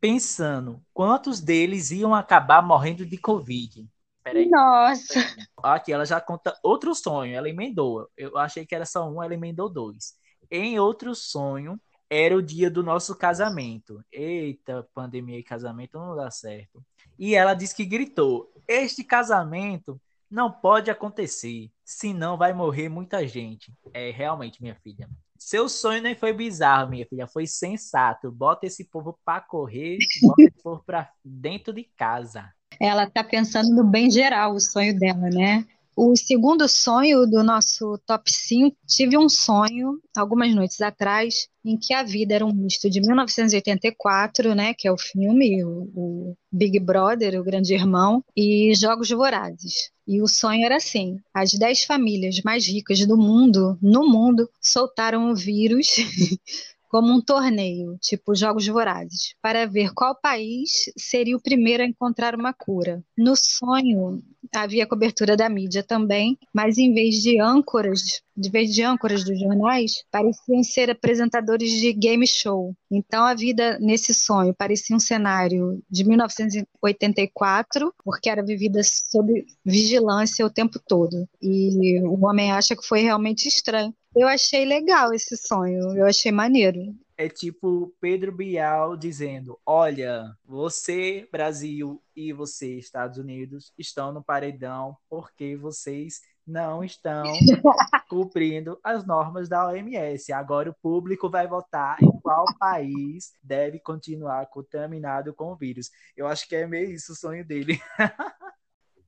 [0.01, 3.89] Pensando quantos deles iam acabar morrendo de Covid.
[4.23, 4.49] Peraí.
[4.49, 5.21] Nossa!
[5.63, 8.09] Aqui ela já conta outro sonho, ela emendou.
[8.17, 10.15] Eu achei que era só um, ela emendou dois.
[10.51, 11.81] Em outro sonho,
[12.15, 14.05] era o dia do nosso casamento.
[14.13, 16.85] Eita, pandemia e casamento não dá certo.
[17.19, 19.99] E ela disse que gritou: Este casamento
[20.31, 23.73] não pode acontecer, senão vai morrer muita gente.
[23.95, 25.09] É realmente, minha filha.
[25.39, 28.31] Seu sonho nem foi bizarro, minha filha, foi sensato.
[28.31, 32.53] Bota esse povo para correr, bota esse povo para dentro de casa.
[32.79, 35.67] Ela tá pensando no bem geral, o sonho dela, né?
[35.95, 41.93] O segundo sonho do nosso top 5, tive um sonho algumas noites atrás em que
[41.93, 46.81] a vida era um misto de 1984, né, que é o filme, o, o Big
[46.81, 49.93] Brother, o Grande Irmão, e Jogos Vorazes.
[50.07, 55.31] E o sonho era assim: as 10 famílias mais ricas do mundo, no mundo, soltaram
[55.31, 55.89] o vírus
[56.93, 62.35] como um torneio, tipo Jogos Vorazes, para ver qual país seria o primeiro a encontrar
[62.35, 63.03] uma cura.
[63.17, 64.23] No sonho,
[64.55, 69.41] havia cobertura da mídia também, mas em vez de âncoras, de vez de âncoras dos
[69.41, 72.75] jornais, pareciam ser apresentadores de game show.
[72.91, 80.45] Então a vida nesse sonho parecia um cenário de 1984, porque era vivida sob vigilância
[80.45, 81.27] o tempo todo.
[81.41, 83.95] E o homem acha que foi realmente estranho.
[84.15, 91.29] Eu achei legal esse sonho, eu achei maneiro é tipo Pedro Bial dizendo: Olha, você,
[91.31, 97.23] Brasil, e você, Estados Unidos, estão no paredão porque vocês não estão
[98.11, 100.33] cumprindo as normas da OMS.
[100.33, 105.91] Agora o público vai votar em qual país deve continuar contaminado com o vírus.
[106.17, 107.81] Eu acho que é meio isso o sonho dele.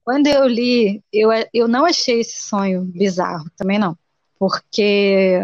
[0.04, 3.96] Quando eu li, eu, eu não achei esse sonho bizarro, também não.
[4.38, 5.40] Porque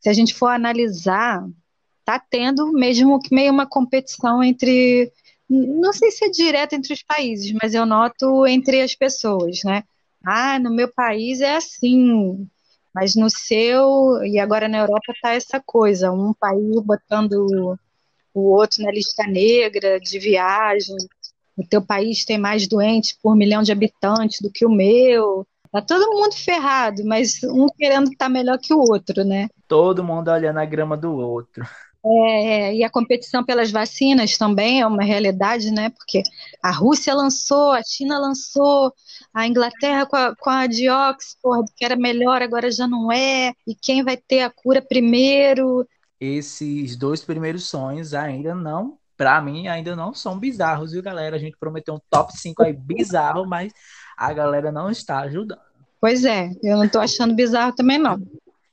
[0.00, 1.46] se a gente for analisar
[2.04, 5.12] tá tendo mesmo que meio uma competição entre
[5.48, 9.84] não sei se é direto entre os países, mas eu noto entre as pessoas, né?
[10.24, 12.48] Ah, no meu país é assim,
[12.94, 17.78] mas no seu, e agora na Europa tá essa coisa, um país botando
[18.34, 20.96] o outro na lista negra de viagem,
[21.56, 25.46] o teu país tem mais doentes por milhão de habitantes do que o meu.
[25.72, 29.48] Tá todo mundo ferrado, mas um querendo estar tá melhor que o outro, né?
[29.66, 31.66] Todo mundo olhando a grama do outro.
[32.04, 35.88] É, e a competição pelas vacinas também é uma realidade, né?
[35.88, 36.22] Porque
[36.62, 38.92] a Rússia lançou, a China lançou,
[39.32, 43.54] a Inglaterra com a, com a de Oxford, que era melhor, agora já não é.
[43.66, 45.86] E quem vai ter a cura primeiro?
[46.20, 51.36] Esses dois primeiros sonhos ainda não, para mim, ainda não são bizarros, viu, galera?
[51.36, 53.72] A gente prometeu um top 5 aí bizarro, mas
[54.16, 55.60] a galera não está ajudando.
[56.00, 58.20] Pois é, eu não estou achando bizarro também, não.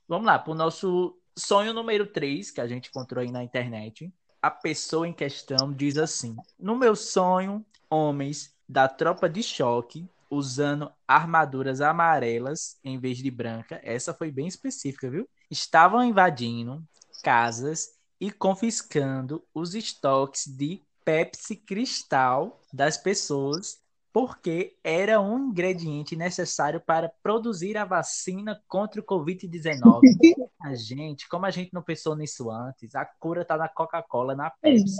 [0.08, 4.12] Vamos lá, para o nosso sonho número 3, que a gente encontrou aí na internet.
[4.42, 10.90] A pessoa em questão diz assim: No meu sonho, homens da tropa de choque usando
[11.06, 13.80] armaduras amarelas em vez de branca.
[13.84, 15.28] Essa foi bem específica, viu?
[15.48, 16.82] Estavam invadindo
[17.22, 23.80] casas e confiscando os estoques de Pepsi Cristal das pessoas
[24.12, 30.00] porque era um ingrediente necessário para produzir a vacina contra o Covid-19.
[30.60, 34.50] a gente, como a gente não pensou nisso antes, a cura está na Coca-Cola, na
[34.50, 34.96] Pepsi.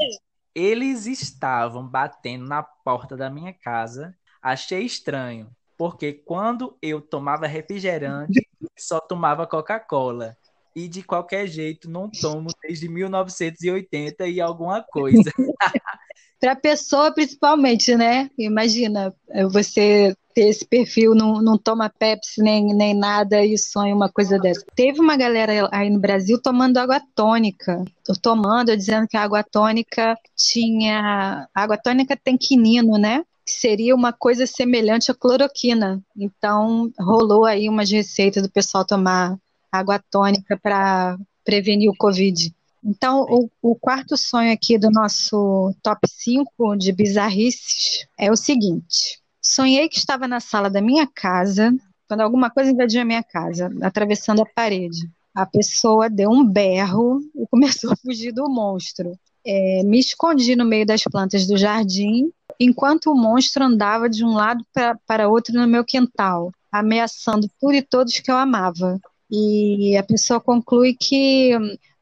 [0.54, 4.14] Eles estavam batendo na porta da minha casa.
[4.40, 8.40] Achei estranho, porque quando eu tomava refrigerante,
[8.78, 10.36] só tomava Coca-Cola.
[10.84, 15.30] E de qualquer jeito não tomo desde 1980 e alguma coisa.
[16.40, 18.30] para pessoa principalmente, né?
[18.38, 23.94] Imagina, é, você ter esse perfil, não, não toma Pepsi nem, nem nada e sonha
[23.94, 24.64] uma coisa dessa.
[24.74, 27.84] Teve uma galera aí no Brasil tomando água tônica,
[28.22, 31.46] tomando, dizendo que a água tônica tinha.
[31.54, 33.22] A água tônica tem quinino, né?
[33.44, 36.00] seria uma coisa semelhante à cloroquina.
[36.16, 39.36] Então, rolou aí umas receitas do pessoal tomar
[39.72, 42.54] água tônica para prevenir o Covid.
[42.84, 49.20] Então, o, o, quarto sonho aqui do nosso top 5 de bizarrices é o seguinte:
[49.40, 51.72] sonhei que estava na sala da minha casa,
[52.08, 55.10] quando alguma coisa invadiu a minha casa, atravessando a parede.
[55.34, 59.12] A pessoa deu um berro e começou a fugir do monstro.
[59.46, 64.32] É, me escondi no meio das plantas do jardim, enquanto o monstro andava de um
[64.34, 69.00] lado pra, para outro no meu quintal, ameaçando tudo e todos que eu amava.
[69.30, 71.52] E a pessoa conclui que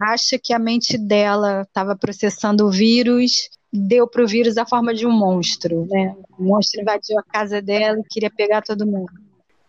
[0.01, 4.95] acha que a mente dela estava processando o vírus, deu para o vírus a forma
[4.95, 6.17] de um monstro, né?
[6.39, 9.13] O monstro invadiu a casa dela e queria pegar todo mundo.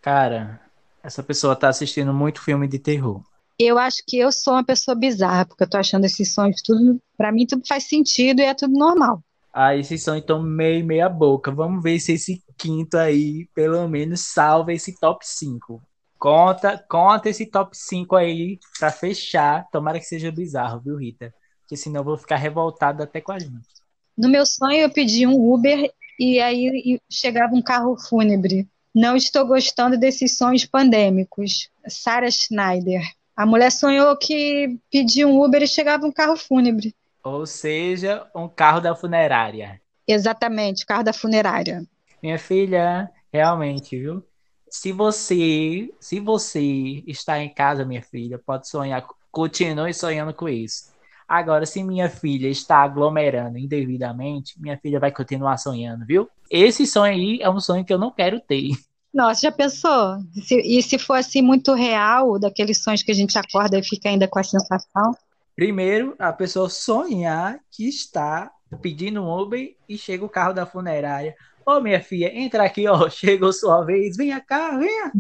[0.02, 0.62] Cara,
[1.04, 3.22] essa pessoa está assistindo muito filme de terror.
[3.58, 6.98] Eu acho que eu sou uma pessoa bizarra, porque eu tô achando esses sonhos tudo,
[7.17, 9.22] para mim tudo faz sentido e é tudo normal.
[9.52, 11.52] Ah, esses sonhos estão meio meia boca.
[11.52, 15.82] Vamos ver se esse quinto aí, pelo menos, salva esse top 5.
[16.19, 19.69] Conta, conta esse top 5 aí pra fechar.
[19.71, 21.34] Tomara que seja bizarro, viu, Rita?
[21.62, 23.67] Porque senão eu vou ficar revoltado até com a gente.
[24.17, 28.67] No meu sonho, eu pedi um Uber e aí chegava um carro fúnebre.
[28.93, 31.69] Não estou gostando desses sonhos pandêmicos.
[31.88, 33.01] Sarah Schneider.
[33.34, 36.93] A mulher sonhou que pedia um Uber e chegava um carro fúnebre.
[37.23, 39.79] Ou seja, um carro da funerária.
[40.05, 41.86] Exatamente, carro da funerária.
[42.21, 44.25] Minha filha, realmente, viu?
[44.69, 50.89] Se você, se você está em casa, minha filha, pode sonhar, continue sonhando com isso.
[51.27, 56.27] Agora, se minha filha está aglomerando indevidamente, minha filha vai continuar sonhando, viu?
[56.49, 58.71] Esse sonho aí é um sonho que eu não quero ter.
[59.13, 60.17] Nossa, já pensou?
[60.43, 64.10] Se, e se for assim muito real, daqueles sonhos que a gente acorda e fica
[64.10, 65.15] ainda com a sensação?
[65.55, 68.51] Primeiro, a pessoa sonhar que está
[68.82, 71.36] pedindo um Uber e chega o carro da funerária.
[71.69, 75.12] Ô, oh, minha filha, entra aqui, ó, chegou sua vez, venha cá, venha.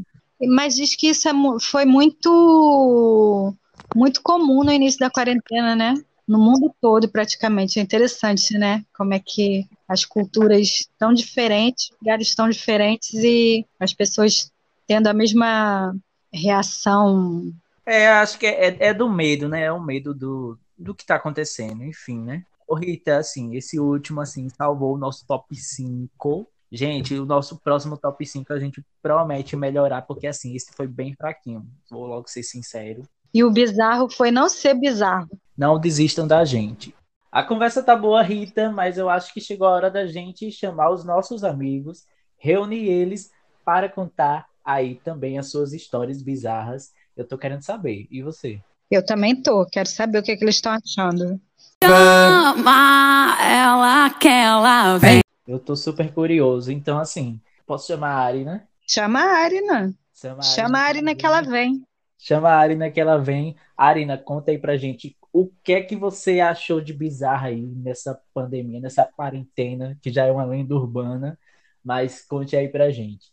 [0.41, 1.31] Mas diz que isso é,
[1.61, 3.53] foi muito,
[3.95, 5.93] muito comum no início da quarentena, né?
[6.27, 7.77] No mundo todo, praticamente.
[7.77, 8.83] É interessante, né?
[8.97, 14.51] Como é que as culturas tão diferentes, lugares tão diferentes e as pessoas
[14.87, 15.95] tendo a mesma
[16.33, 17.53] reação.
[17.85, 19.65] É, acho que é, é do medo, né?
[19.65, 22.43] É o medo do, do que está acontecendo, enfim, né?
[22.69, 26.47] Ô, Rita, assim, esse último, assim, salvou o nosso top 5.
[26.71, 31.15] Gente, o nosso próximo top 5 a gente promete melhorar, porque, assim, esse foi bem
[31.15, 31.65] fraquinho.
[31.89, 33.01] Vou logo ser sincero.
[33.33, 35.27] E o bizarro foi não ser bizarro.
[35.57, 36.93] Não desistam da gente.
[37.31, 40.91] A conversa tá boa, Rita, mas eu acho que chegou a hora da gente chamar
[40.91, 42.05] os nossos amigos,
[42.37, 43.31] reunir eles
[43.65, 46.91] para contar aí também as suas histórias bizarras.
[47.17, 48.07] Eu tô querendo saber.
[48.11, 48.61] E você?
[48.89, 49.65] Eu também tô.
[49.65, 51.39] Quero saber o que, é que eles estão achando.
[51.83, 55.21] Chama ela que ela vem.
[55.47, 56.71] Eu tô super curioso.
[56.71, 58.63] Então, assim, posso chamar a Ari, né?
[58.87, 59.93] Chama a Arina.
[60.13, 61.83] Chama Chama a Arina que ela vem.
[62.17, 63.55] Chama a Arina que ela vem.
[63.77, 68.19] Arina, conta aí pra gente o que é que você achou de bizarro aí nessa
[68.33, 71.37] pandemia, nessa quarentena, que já é uma lenda urbana,
[71.83, 73.31] mas conte aí pra gente.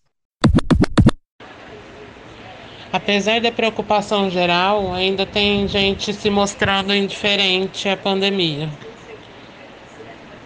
[2.92, 8.68] Apesar da preocupação geral, ainda tem gente se mostrando indiferente à pandemia.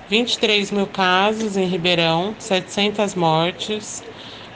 [0.08, 4.02] 23 mil casos em Ribeirão, 700 mortes.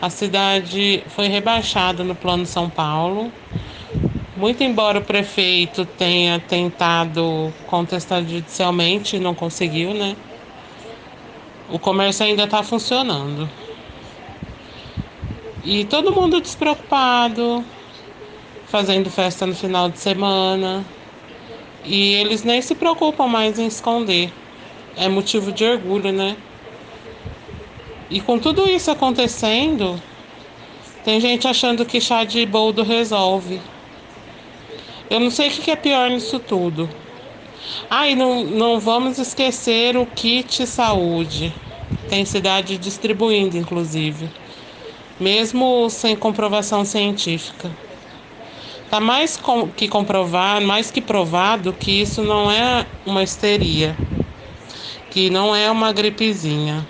[0.03, 3.31] A cidade foi rebaixada no Plano São Paulo.
[4.37, 10.16] Muito embora o prefeito tenha tentado contestar judicialmente, não conseguiu, né?
[11.70, 13.49] O comércio ainda está funcionando.
[15.64, 17.64] E todo mundo despreocupado,
[18.66, 20.85] fazendo festa no final de semana.
[21.85, 24.31] E eles nem se preocupam mais em esconder.
[24.94, 26.37] É motivo de orgulho, né?
[28.11, 30.00] E com tudo isso acontecendo,
[31.03, 33.59] tem gente achando que chá de boldo resolve.
[35.09, 36.90] Eu não sei o que é pior nisso tudo.
[37.88, 41.55] Ah, e não, não vamos esquecer o kit saúde.
[42.09, 44.29] Tem cidade distribuindo, inclusive.
[45.18, 47.70] Mesmo sem comprovação científica.
[48.85, 53.96] Está mais com, que comprovado, mais que provado que isso não é uma histeria,
[55.11, 56.87] que não é uma gripezinha.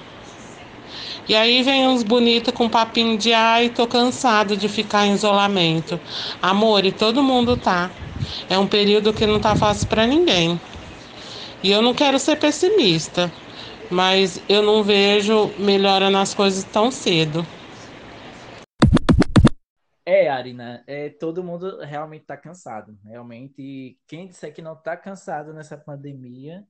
[1.26, 5.98] E aí vem uns bonitos com papinho de ai, tô cansado de ficar em isolamento.
[6.42, 7.90] Amor, e todo mundo tá.
[8.48, 10.60] É um período que não tá fácil para ninguém.
[11.62, 13.32] E eu não quero ser pessimista,
[13.88, 17.46] mas eu não vejo melhora nas coisas tão cedo.
[20.06, 22.98] É, Arina, é, todo mundo realmente tá cansado.
[23.04, 26.66] Realmente, quem disser que não tá cansado nessa pandemia,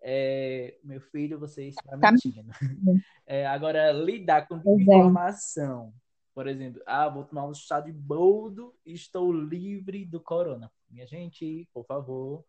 [0.00, 2.50] é, meu filho, você está Tá mentindo.
[3.28, 4.58] É, agora, lidar com é.
[4.80, 5.92] informação,
[6.32, 10.70] por exemplo, ah, vou tomar um chá de boldo e estou livre do corona.
[10.88, 12.44] Minha gente, por favor,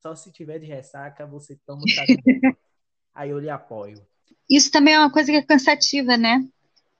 [0.00, 2.56] só se tiver de ressaca, você toma o chá de boldo.
[3.14, 4.06] Aí eu lhe apoio.
[4.48, 6.48] Isso também é uma coisa que é cansativa, né?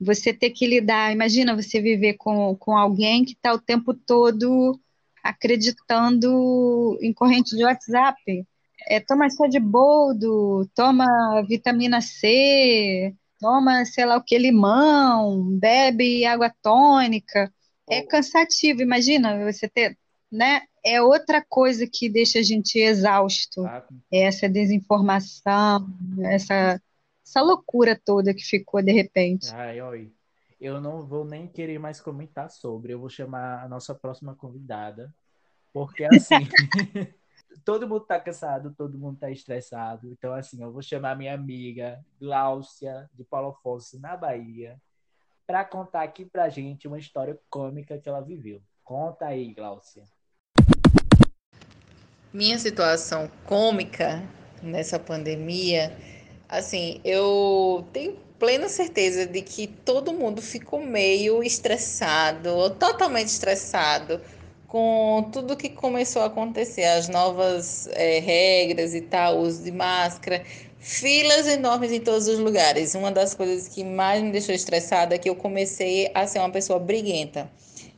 [0.05, 1.13] Você ter que lidar.
[1.13, 4.79] Imagina você viver com, com alguém que está o tempo todo
[5.23, 8.45] acreditando em corrente de WhatsApp.
[8.89, 11.07] É, toma chá de boldo, toma
[11.49, 17.53] vitamina C, toma sei lá o que, limão, bebe água tônica.
[17.89, 19.97] É cansativo, imagina você ter,
[20.31, 20.63] né?
[20.85, 23.65] É outra coisa que deixa a gente exausto.
[24.13, 25.87] É essa desinformação,
[26.25, 26.81] essa,
[27.33, 29.49] essa loucura toda que ficou de repente.
[29.55, 30.13] Ai, oi.
[30.61, 32.93] Eu não vou nem querer mais comentar sobre.
[32.93, 35.13] Eu vou chamar a nossa próxima convidada,
[35.73, 36.37] porque assim,
[37.65, 40.09] todo mundo tá cansado, todo mundo tá estressado.
[40.13, 44.79] Então, assim, eu vou chamar minha amiga Gláucia, de Paulo Afonso, na Bahia,
[45.47, 48.61] para contar aqui pra gente uma história cômica que ela viveu.
[48.85, 50.05] Conta aí, Gláucia.
[52.33, 54.23] Minha situação cômica
[54.63, 55.97] nessa pandemia,
[56.53, 64.21] assim, eu tenho plena certeza de que todo mundo ficou meio estressado, totalmente estressado
[64.69, 70.43] com tudo que começou a acontecer, as novas eh, regras e tal, uso de máscara,
[70.79, 72.95] filas enormes em todos os lugares.
[72.95, 76.51] Uma das coisas que mais me deixou estressada é que eu comecei a ser uma
[76.51, 77.51] pessoa briguenta.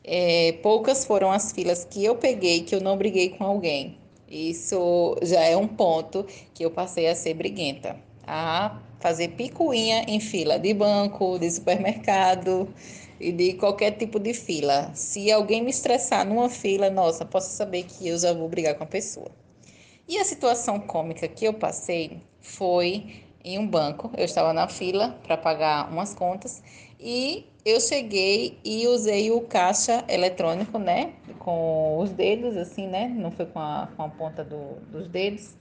[0.04, 3.98] Eh, poucas foram as filas que eu peguei que eu não briguei com alguém.
[4.28, 10.20] Isso já é um ponto que eu passei a ser briguenta, a fazer picuinha em
[10.20, 12.68] fila de banco, de supermercado
[13.20, 14.90] e de qualquer tipo de fila.
[14.94, 18.84] Se alguém me estressar numa fila, nossa, posso saber que eu já vou brigar com
[18.84, 19.30] a pessoa.
[20.08, 24.10] E a situação cômica que eu passei foi em um banco.
[24.16, 26.62] Eu estava na fila para pagar umas contas
[27.00, 31.14] e eu cheguei e usei o caixa eletrônico, né?
[31.38, 33.08] Com os dedos, assim, né?
[33.08, 35.54] Não foi com a, com a ponta do- dos dedos.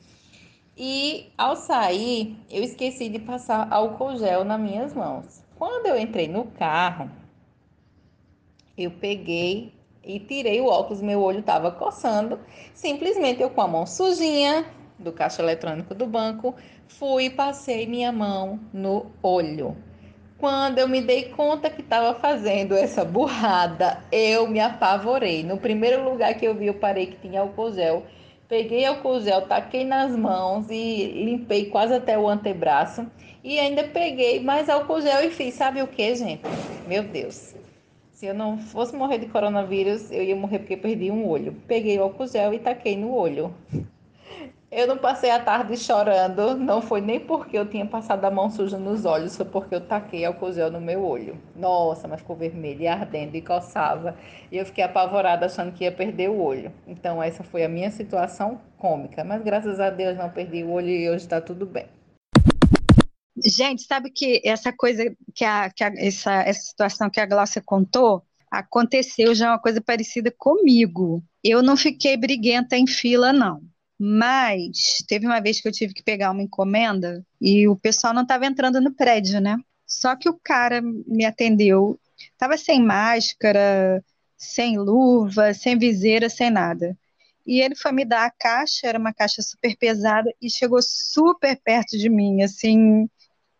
[0.75, 5.43] E ao sair, eu esqueci de passar álcool gel nas minhas mãos.
[5.55, 7.12] Quando eu entrei no carro,
[8.77, 12.39] eu peguei e tirei o óculos, meu olho estava coçando.
[12.73, 14.65] Simplesmente eu com a mão sujinha
[14.97, 16.56] do caixa eletrônico do banco,
[16.87, 19.77] fui e passei minha mão no olho.
[20.37, 25.43] Quando eu me dei conta que estava fazendo essa burrada, eu me apavorei.
[25.43, 28.04] No primeiro lugar que eu vi, eu parei que tinha álcool gel.
[28.54, 33.04] Peguei álcool gel, taquei nas mãos e limpei quase até o antebraço.
[33.43, 36.43] E ainda peguei mais álcool gel e fiz, sabe o que, gente?
[36.87, 37.56] Meu Deus.
[38.12, 41.56] Se eu não fosse morrer de coronavírus, eu ia morrer porque perdi um olho.
[41.67, 43.51] Peguei o álcool gel e taquei no olho.
[44.76, 48.50] Eu não passei a tarde chorando, não foi nem porque eu tinha passado a mão
[48.50, 51.38] suja nos olhos, foi porque eu taquei álcool gel no meu olho.
[51.56, 54.17] Nossa, mas ficou vermelho e ardendo e coçava.
[54.52, 56.74] E eu fiquei apavorada achando que ia perder o olho.
[56.88, 59.24] Então essa foi a minha situação cômica.
[59.24, 61.86] Mas graças a Deus não perdi o olho e hoje está tudo bem.
[63.46, 65.04] Gente, sabe que essa coisa,
[65.36, 69.80] que, a, que a, essa, essa situação que a Glaucia contou, aconteceu já uma coisa
[69.80, 71.24] parecida comigo.
[71.44, 73.62] Eu não fiquei briguenta em fila, não.
[74.06, 78.23] Mas teve uma vez que eu tive que pegar uma encomenda e o pessoal não
[78.23, 79.56] estava entrando no prédio, né?
[79.87, 81.97] Só que o cara me atendeu,
[82.33, 84.04] estava sem máscara,
[84.35, 86.97] sem luva, sem viseira, sem nada.
[87.47, 91.58] E ele foi me dar a caixa, era uma caixa super pesada e chegou super
[91.63, 93.10] perto de mim, assim,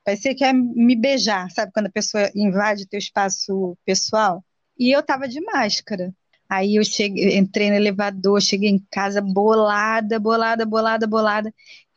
[0.04, 4.44] parecia que ia me beijar, sabe quando a pessoa invade teu espaço pessoal?
[4.78, 6.14] E eu tava de máscara.
[6.50, 11.54] Aí eu cheguei, entrei no elevador, cheguei em casa bolada, bolada, bolada, bolada.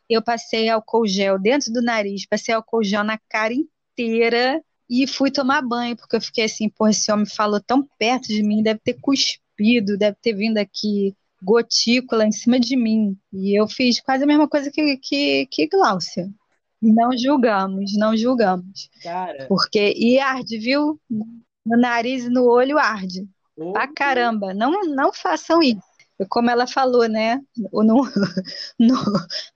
[0.09, 5.29] Eu passei álcool gel dentro do nariz, passei álcool gel na cara inteira e fui
[5.29, 8.79] tomar banho, porque eu fiquei assim, porra, esse homem falou tão perto de mim, deve
[8.79, 13.17] ter cuspido, deve ter vindo aqui gotícula em cima de mim.
[13.31, 16.29] E eu fiz quase a mesma coisa que, que, que Gláucia.
[16.81, 18.89] Não julgamos, não julgamos.
[19.01, 20.99] Cara, Porque, e arde, viu?
[21.09, 23.27] No nariz e no olho arde.
[23.71, 25.81] Pra caramba, não, não façam isso.
[26.29, 27.39] Como ela falou, né?
[27.71, 27.97] Ou não,
[28.79, 28.97] não,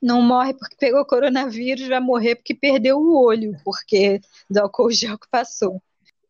[0.01, 5.17] não morre porque pegou coronavírus, vai morrer porque perdeu o olho, porque do álcool gel
[5.17, 5.81] que passou.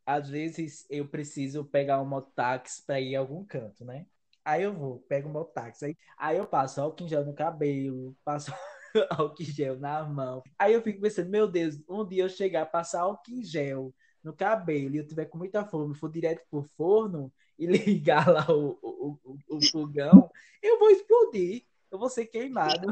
[0.05, 4.05] às vezes eu preciso pegar um mototáxi para ir a algum canto, né?
[4.43, 8.15] Aí eu vou, pego o mototáxi, aí, aí eu passo álcool em gel no cabelo,
[8.23, 8.51] passo
[9.11, 10.41] álcool em gel na mão.
[10.57, 13.93] Aí eu fico pensando, meu Deus, um dia eu chegar a passar álcool em gel
[14.23, 17.31] no cabelo e eu tiver com muita fome, for direto pro forno
[17.61, 20.27] e ligar lá o, o, o, o fogão,
[20.63, 22.87] eu vou explodir, eu vou ser queimado.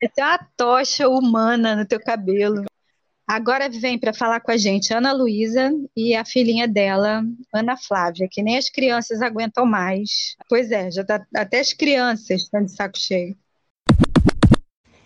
[0.00, 2.64] Tem uma tocha humana no teu cabelo.
[3.24, 7.22] Agora vem para falar com a gente Ana Luísa e a filhinha dela,
[7.54, 10.34] Ana Flávia, que nem as crianças aguentam mais.
[10.48, 13.36] Pois é, já tá, até as crianças estão de saco cheio.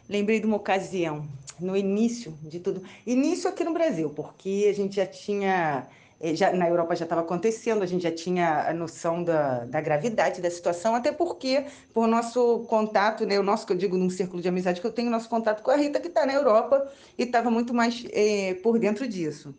[0.09, 1.29] Lembrei de uma ocasião,
[1.61, 2.83] no início de tudo.
[3.07, 5.87] Início aqui no Brasil, porque a gente já tinha.
[6.21, 9.81] Eh, Já, na Europa já estava acontecendo, a gente já tinha a noção da, da
[9.81, 14.11] gravidade da situação, até porque, por nosso contato, né, o nosso que eu digo num
[14.11, 16.91] círculo de amizade, que eu tenho nosso contato com a Rita, que está na Europa
[17.19, 19.55] e estava muito mais eh, por dentro disso.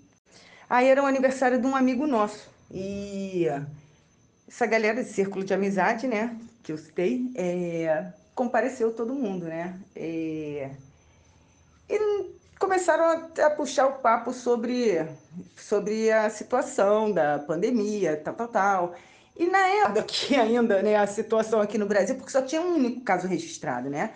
[0.70, 2.50] Aí era um aniversário de um amigo nosso.
[2.72, 3.46] E
[4.48, 9.80] essa galera de círculo de amizade, né, que eu citei, é, compareceu todo mundo, né?
[9.96, 10.72] É,
[11.90, 12.00] e
[12.66, 15.08] começaram a, a puxar o papo sobre,
[15.56, 18.96] sobre a situação da pandemia, tal, tal, tal.
[19.38, 20.04] E na época
[20.42, 24.16] ainda, né, a situação aqui no Brasil, porque só tinha um único caso registrado, né?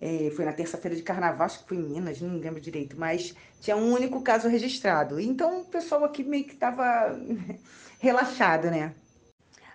[0.00, 3.34] É, foi na terça-feira de carnaval, acho que foi em Minas, não lembro direito, mas
[3.60, 5.20] tinha um único caso registrado.
[5.20, 7.14] Então o pessoal aqui meio que estava
[8.00, 8.94] relaxado, né?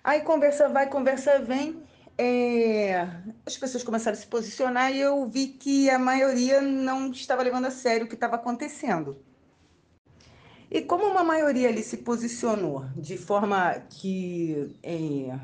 [0.02, 1.80] Aí conversa vai, conversa vem.
[2.18, 3.08] É,
[3.44, 7.66] As pessoas começaram a se posicionar e eu vi que a maioria não estava levando
[7.66, 9.16] a sério o que estava acontecendo.
[10.70, 15.38] E como uma maioria ali se posicionou de forma que é,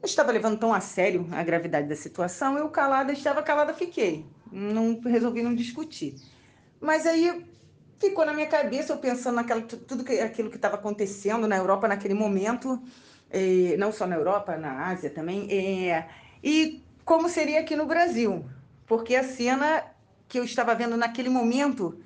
[0.00, 4.24] não estava levando tão a sério a gravidade da situação, eu calada, estava calada, fiquei.
[4.52, 6.14] Não resolvi não discutir.
[6.80, 7.44] Mas aí
[7.98, 11.88] ficou na minha cabeça, eu pensando naquela, tudo que, aquilo que estava acontecendo na Europa
[11.88, 12.80] naquele momento,
[13.30, 16.06] eh, não só na Europa, na Ásia também, eh,
[16.42, 18.44] e como seria aqui no Brasil.
[18.86, 19.84] Porque a cena
[20.28, 21.98] que eu estava vendo naquele momento,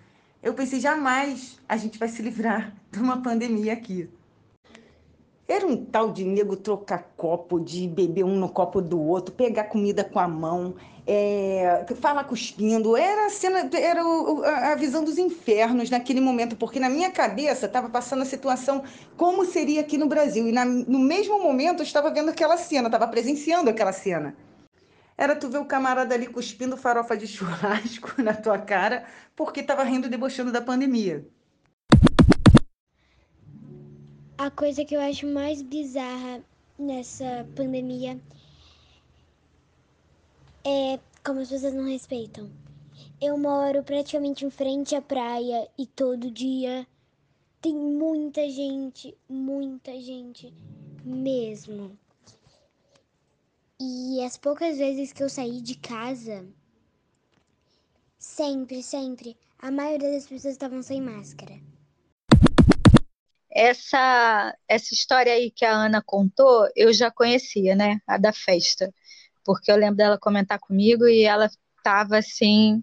[0.42, 4.08] eu pensei, jamais a gente vai se livrar de uma pandemia aqui.
[5.52, 9.64] Era um tal de nego trocar copo, de beber um no copo do outro, pegar
[9.64, 10.74] comida com a mão,
[11.06, 12.96] é, falar cuspindo.
[12.96, 14.00] Era a cena, era
[14.72, 18.82] a visão dos infernos naquele momento, porque na minha cabeça estava passando a situação
[19.14, 20.48] como seria aqui no Brasil.
[20.48, 24.34] E na- no mesmo momento eu estava vendo aquela cena, estava presenciando aquela cena.
[25.16, 29.04] Era tu ver o camarada ali cuspindo farofa de churrasco na tua cara,
[29.36, 31.26] porque estava rindo e debochando da pandemia.
[34.42, 36.44] A coisa que eu acho mais bizarra
[36.76, 38.20] nessa pandemia
[40.64, 42.50] é como as pessoas não respeitam.
[43.20, 46.84] Eu moro praticamente em frente à praia e todo dia
[47.60, 50.52] tem muita gente, muita gente
[51.04, 51.96] mesmo.
[53.78, 56.44] E as poucas vezes que eu saí de casa,
[58.18, 61.71] sempre, sempre, a maioria das pessoas estavam sem máscara.
[63.54, 68.00] Essa, essa história aí que a Ana contou, eu já conhecia, né?
[68.06, 68.92] A da festa.
[69.44, 72.82] Porque eu lembro dela comentar comigo e ela estava assim,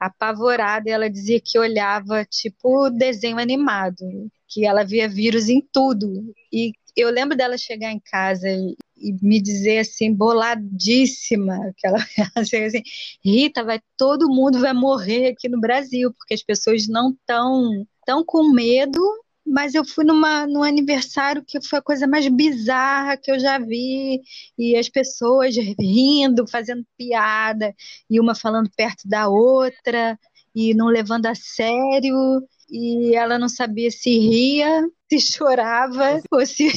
[0.00, 4.04] apavorada, e ela dizia que olhava tipo desenho animado,
[4.48, 6.32] que ela via vírus em tudo.
[6.52, 11.98] E eu lembro dela chegar em casa e, e me dizer assim, boladíssima, que ela
[12.44, 12.82] chega assim,
[13.24, 18.24] Rita, vai, todo mundo vai morrer aqui no Brasil, porque as pessoas não estão tão
[18.24, 19.00] com medo
[19.48, 23.58] mas eu fui numa, num aniversário que foi a coisa mais bizarra que eu já
[23.58, 24.22] vi,
[24.58, 27.74] e as pessoas rindo, fazendo piada,
[28.10, 30.18] e uma falando perto da outra,
[30.54, 36.68] e não levando a sério, e ela não sabia se ria, se chorava, ou se,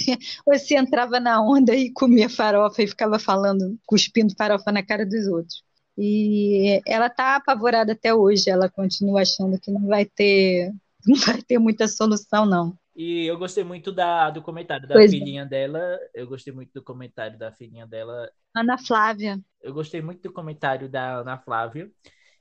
[0.45, 5.05] ou se entrava na onda e comia farofa e ficava falando, cuspindo farofa na cara
[5.05, 5.63] dos outros.
[5.97, 10.71] E ela tá apavorada até hoje, ela continua achando que não vai ter
[11.07, 12.77] não vai ter muita solução, não.
[12.95, 15.17] E eu gostei muito da, do comentário da Pois é.
[15.17, 15.97] filhinha dela.
[16.13, 18.29] Eu gostei muito do comentário da filhinha dela.
[18.55, 19.39] Ana Flávia.
[19.61, 21.89] Eu gostei muito do comentário da Ana Flávia.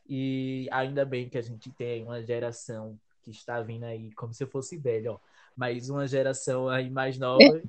[0.09, 4.43] E ainda bem que a gente tem uma geração que está vindo aí como se
[4.43, 5.19] eu fosse velho, ó.
[5.57, 7.63] Mas uma geração aí mais nova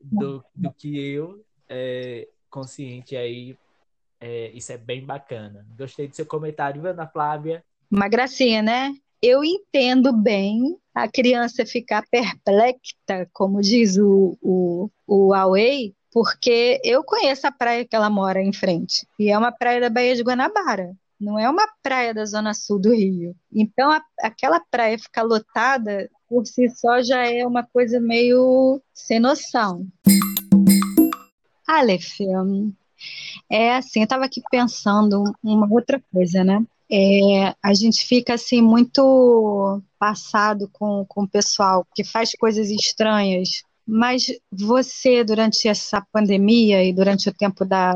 [0.00, 3.56] do, do que eu, é, consciente aí.
[4.20, 5.66] É, isso é bem bacana.
[5.76, 7.64] Gostei do seu comentário, Ana Flávia.
[7.90, 8.94] Uma gracinha, né?
[9.20, 17.02] Eu entendo bem a criança ficar perplexa, como diz o, o, o Huawei, porque eu
[17.02, 19.06] conheço a praia que ela mora em frente.
[19.18, 20.94] E é uma praia da Baía de Guanabara.
[21.20, 23.34] Não é uma praia da zona sul do Rio.
[23.52, 29.18] Então, a- aquela praia ficar lotada, por si só, já é uma coisa meio sem
[29.18, 29.84] noção.
[31.66, 32.20] Aleph,
[33.50, 36.64] é assim, eu estava aqui pensando uma outra coisa, né?
[36.90, 43.62] É, a gente fica assim muito passado com, com o pessoal que faz coisas estranhas,
[43.86, 47.92] mas você, durante essa pandemia e durante o tempo da,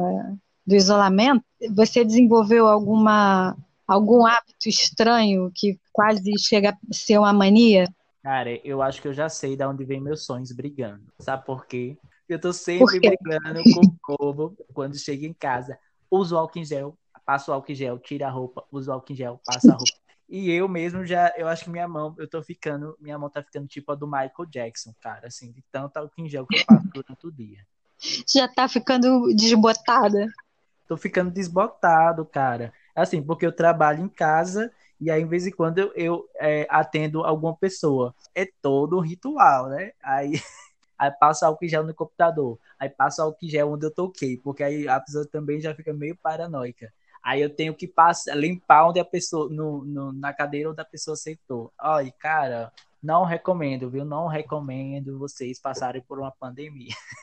[0.67, 7.87] do isolamento, você desenvolveu alguma, algum hábito estranho que quase chega a ser uma mania?
[8.23, 11.03] Cara, eu acho que eu já sei de onde vem meus sonhos brigando.
[11.19, 11.97] Sabe por quê?
[12.29, 15.79] Eu tô sempre brigando com o povo quando chego em casa.
[16.11, 19.13] Uso álcool em gel, passo o álcool em gel, tira a roupa, uso o álcool
[19.13, 19.93] em gel, passa a roupa.
[20.29, 23.43] E eu mesmo já, eu acho que minha mão, eu tô ficando, minha mão tá
[23.43, 26.65] ficando tipo a do Michael Jackson, cara, assim, de tanto álcool em gel que eu
[26.65, 27.67] passo durante o dia.
[28.27, 30.27] Já tá ficando desbotada?
[30.89, 32.73] Tô ficando desbotado, cara.
[32.95, 36.65] Assim, porque eu trabalho em casa e aí, de vez em quando, eu, eu, é,
[36.71, 38.15] atendo alguma pessoa.
[38.33, 39.91] É todo um ritual, né?
[40.01, 40.35] Aí,
[40.97, 42.57] aí passa álcool em gel no computador.
[42.79, 45.93] Aí passa álcool em gel onde eu toquei, porque aí a pessoa também já fica
[45.93, 46.93] meio paranoica.
[47.25, 50.85] Aí eu tenho que passar, limpar onde a pessoa, no, no- na cadeira onde a
[50.85, 51.73] pessoa sentou.
[51.81, 54.05] Olha, cara, não recomendo, viu?
[54.05, 56.95] Não recomendo vocês passarem por uma pandemia.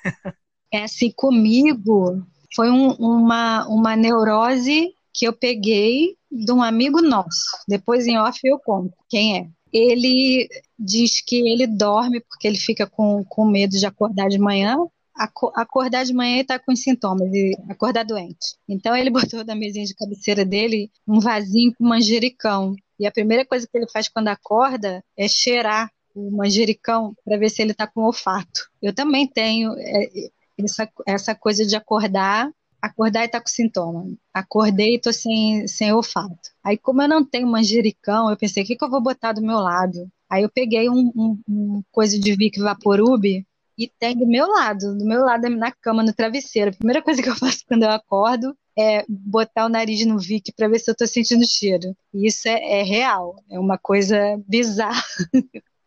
[0.72, 2.24] É assim, comigo
[2.56, 7.46] foi um- uma, uma neurose que eu peguei de um amigo nosso.
[7.68, 9.50] Depois em off eu conto quem é.
[9.72, 10.48] Ele
[10.78, 14.78] diz que ele dorme porque ele fica com, com medo de acordar de manhã.
[15.20, 18.56] Aco- Acordar de manhã e tá com sintomas, e acordar doente.
[18.68, 22.76] Então ele botou na mesinha de cabeceira dele um vasinho com manjericão.
[23.00, 27.50] E a primeira coisa que ele faz quando acorda é cheirar o manjericão para ver
[27.50, 28.70] se ele tá com olfato.
[28.82, 30.10] Eu também tenho é,
[30.58, 32.50] essa, essa coisa de acordar,
[32.82, 34.06] acordar e tá com sintoma.
[34.34, 36.50] Acordei e tô sem, sem olfato.
[36.64, 39.42] Aí, como eu não tenho manjericão, eu pensei, o que que eu vou botar do
[39.42, 40.10] meu lado?
[40.30, 43.24] Aí eu peguei um, um, um coisa de Vic Vaporub
[43.80, 46.72] e tem do meu lado, do meu lado na cama, no travesseiro.
[46.72, 50.52] A primeira coisa que eu faço quando eu acordo é botar o nariz no Vic
[50.52, 51.96] para ver se eu tô sentindo cheiro.
[52.14, 55.02] E isso é, é real, é uma coisa bizarra.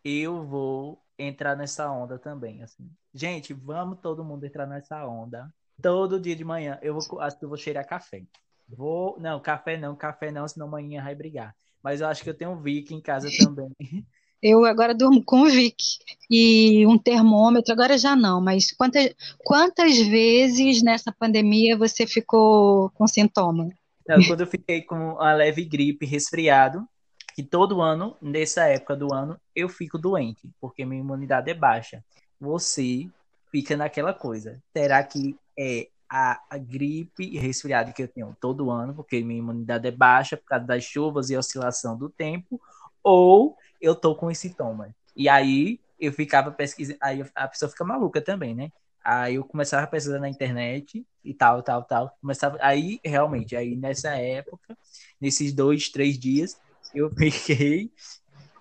[0.03, 2.91] eu vou entrar nessa onda também, assim.
[3.13, 5.53] Gente, vamos todo mundo entrar nessa onda.
[5.81, 8.25] Todo dia de manhã eu vou, acho que eu vou cheirar café.
[8.67, 11.55] Vou, não, café não, café não, senão amanhã vai brigar.
[11.83, 13.71] Mas eu acho que eu tenho um Vic em casa também.
[14.43, 15.77] Eu agora durmo com o Vic
[16.29, 19.15] e um termômetro, agora já não, mas quantas,
[19.45, 23.69] quantas vezes nessa pandemia você ficou com sintoma?
[24.27, 26.87] Quando eu fiquei com uma leve gripe, resfriado,
[27.35, 32.05] que todo ano, nessa época do ano, eu fico doente, porque minha imunidade é baixa.
[32.41, 33.09] Você
[33.51, 34.61] fica naquela coisa.
[34.77, 39.39] Será que é a, a gripe e resfriado que eu tenho todo ano, porque minha
[39.39, 42.61] imunidade é baixa por causa das chuvas e oscilação do tempo,
[43.03, 44.93] ou eu tô com os sintomas?
[45.15, 48.73] E aí eu ficava pesquisando, aí a pessoa fica maluca também, né?
[49.05, 52.17] Aí eu começava a pesquisar na internet e tal, tal, tal.
[52.21, 54.79] Começava, aí realmente, aí nessa época,
[55.21, 56.57] nesses dois, três dias,
[56.95, 57.91] eu fiquei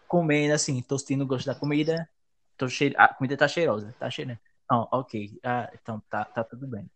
[0.07, 2.09] comendo assim, tô sentindo o gosto da comida,
[2.57, 2.95] tô cheiro...
[2.97, 4.39] A comida tá cheirosa, tá cheirando.
[4.69, 5.39] Não, ok.
[5.43, 6.89] Ah, então tá, tá tudo bem.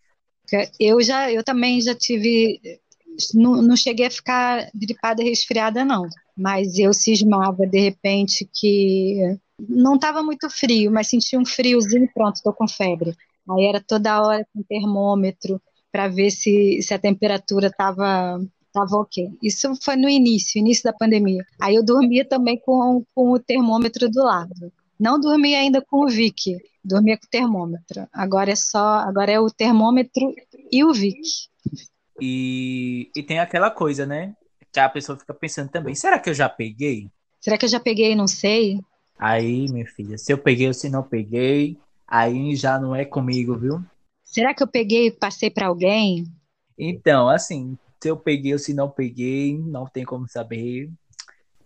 [0.80, 2.62] Eu já, eu também já tive,
[3.34, 6.08] não, não cheguei a ficar gripada resfriada, não.
[6.38, 12.36] Mas eu cismava de repente que não estava muito frio, mas sentia um friozinho, pronto,
[12.36, 13.16] estou com febre.
[13.50, 15.62] Aí era toda hora com termômetro
[15.92, 18.40] para ver se, se a temperatura estava
[18.74, 19.30] tava ok.
[19.42, 21.46] Isso foi no início, início da pandemia.
[21.62, 24.74] Aí eu dormia também com, com o termômetro do lado.
[25.00, 28.06] Não dormia ainda com o Vic, dormia com o termômetro.
[28.12, 30.34] Agora é só, agora é o termômetro
[30.70, 31.22] e o Vic.
[32.22, 34.36] E, e tem aquela coisa, né?
[34.76, 37.10] Que a pessoa fica pensando também, será que eu já peguei?
[37.40, 38.82] Será que eu já peguei e não sei?
[39.18, 43.58] Aí, minha filha, se eu peguei ou se não peguei, aí já não é comigo,
[43.58, 43.82] viu?
[44.22, 46.26] Será que eu peguei e passei para alguém?
[46.78, 50.92] Então, assim, se eu peguei ou se não peguei, não tem como saber.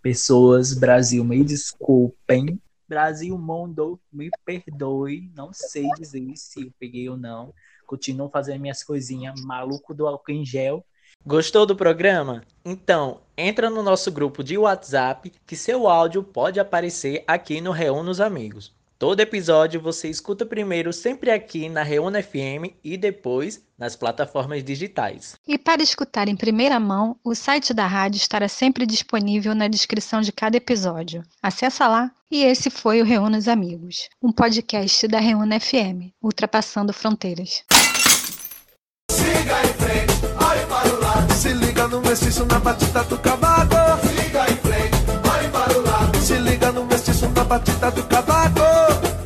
[0.04, 2.62] Pessoas, Brasil, me desculpem.
[2.88, 5.32] Brasil, mundo, me perdoe.
[5.36, 7.56] Não sei dizer se eu peguei ou não.
[7.88, 10.86] Continuo fazendo minhas coisinhas, maluco do álcool em gel.
[11.26, 12.44] Gostou do programa?
[12.64, 18.10] Então, entra no nosso grupo de WhatsApp que seu áudio pode aparecer aqui no Reúna
[18.10, 18.74] os Amigos.
[18.98, 25.36] Todo episódio você escuta primeiro sempre aqui na Reúna FM e depois nas plataformas digitais.
[25.48, 30.20] E para escutar em primeira mão, o site da rádio estará sempre disponível na descrição
[30.20, 31.24] de cada episódio.
[31.42, 32.12] Acesse lá.
[32.30, 37.64] E esse foi o Reúna os Amigos, um podcast da Reúna FM, ultrapassando fronteiras.
[39.10, 40.09] Siga em frente,
[41.40, 43.74] Se liga no mestiço na batida do cavaco.
[44.10, 44.98] Siga em frente,
[45.34, 46.18] olhe para o lado.
[46.22, 48.79] Se liga no mestiço na batida do cavaco.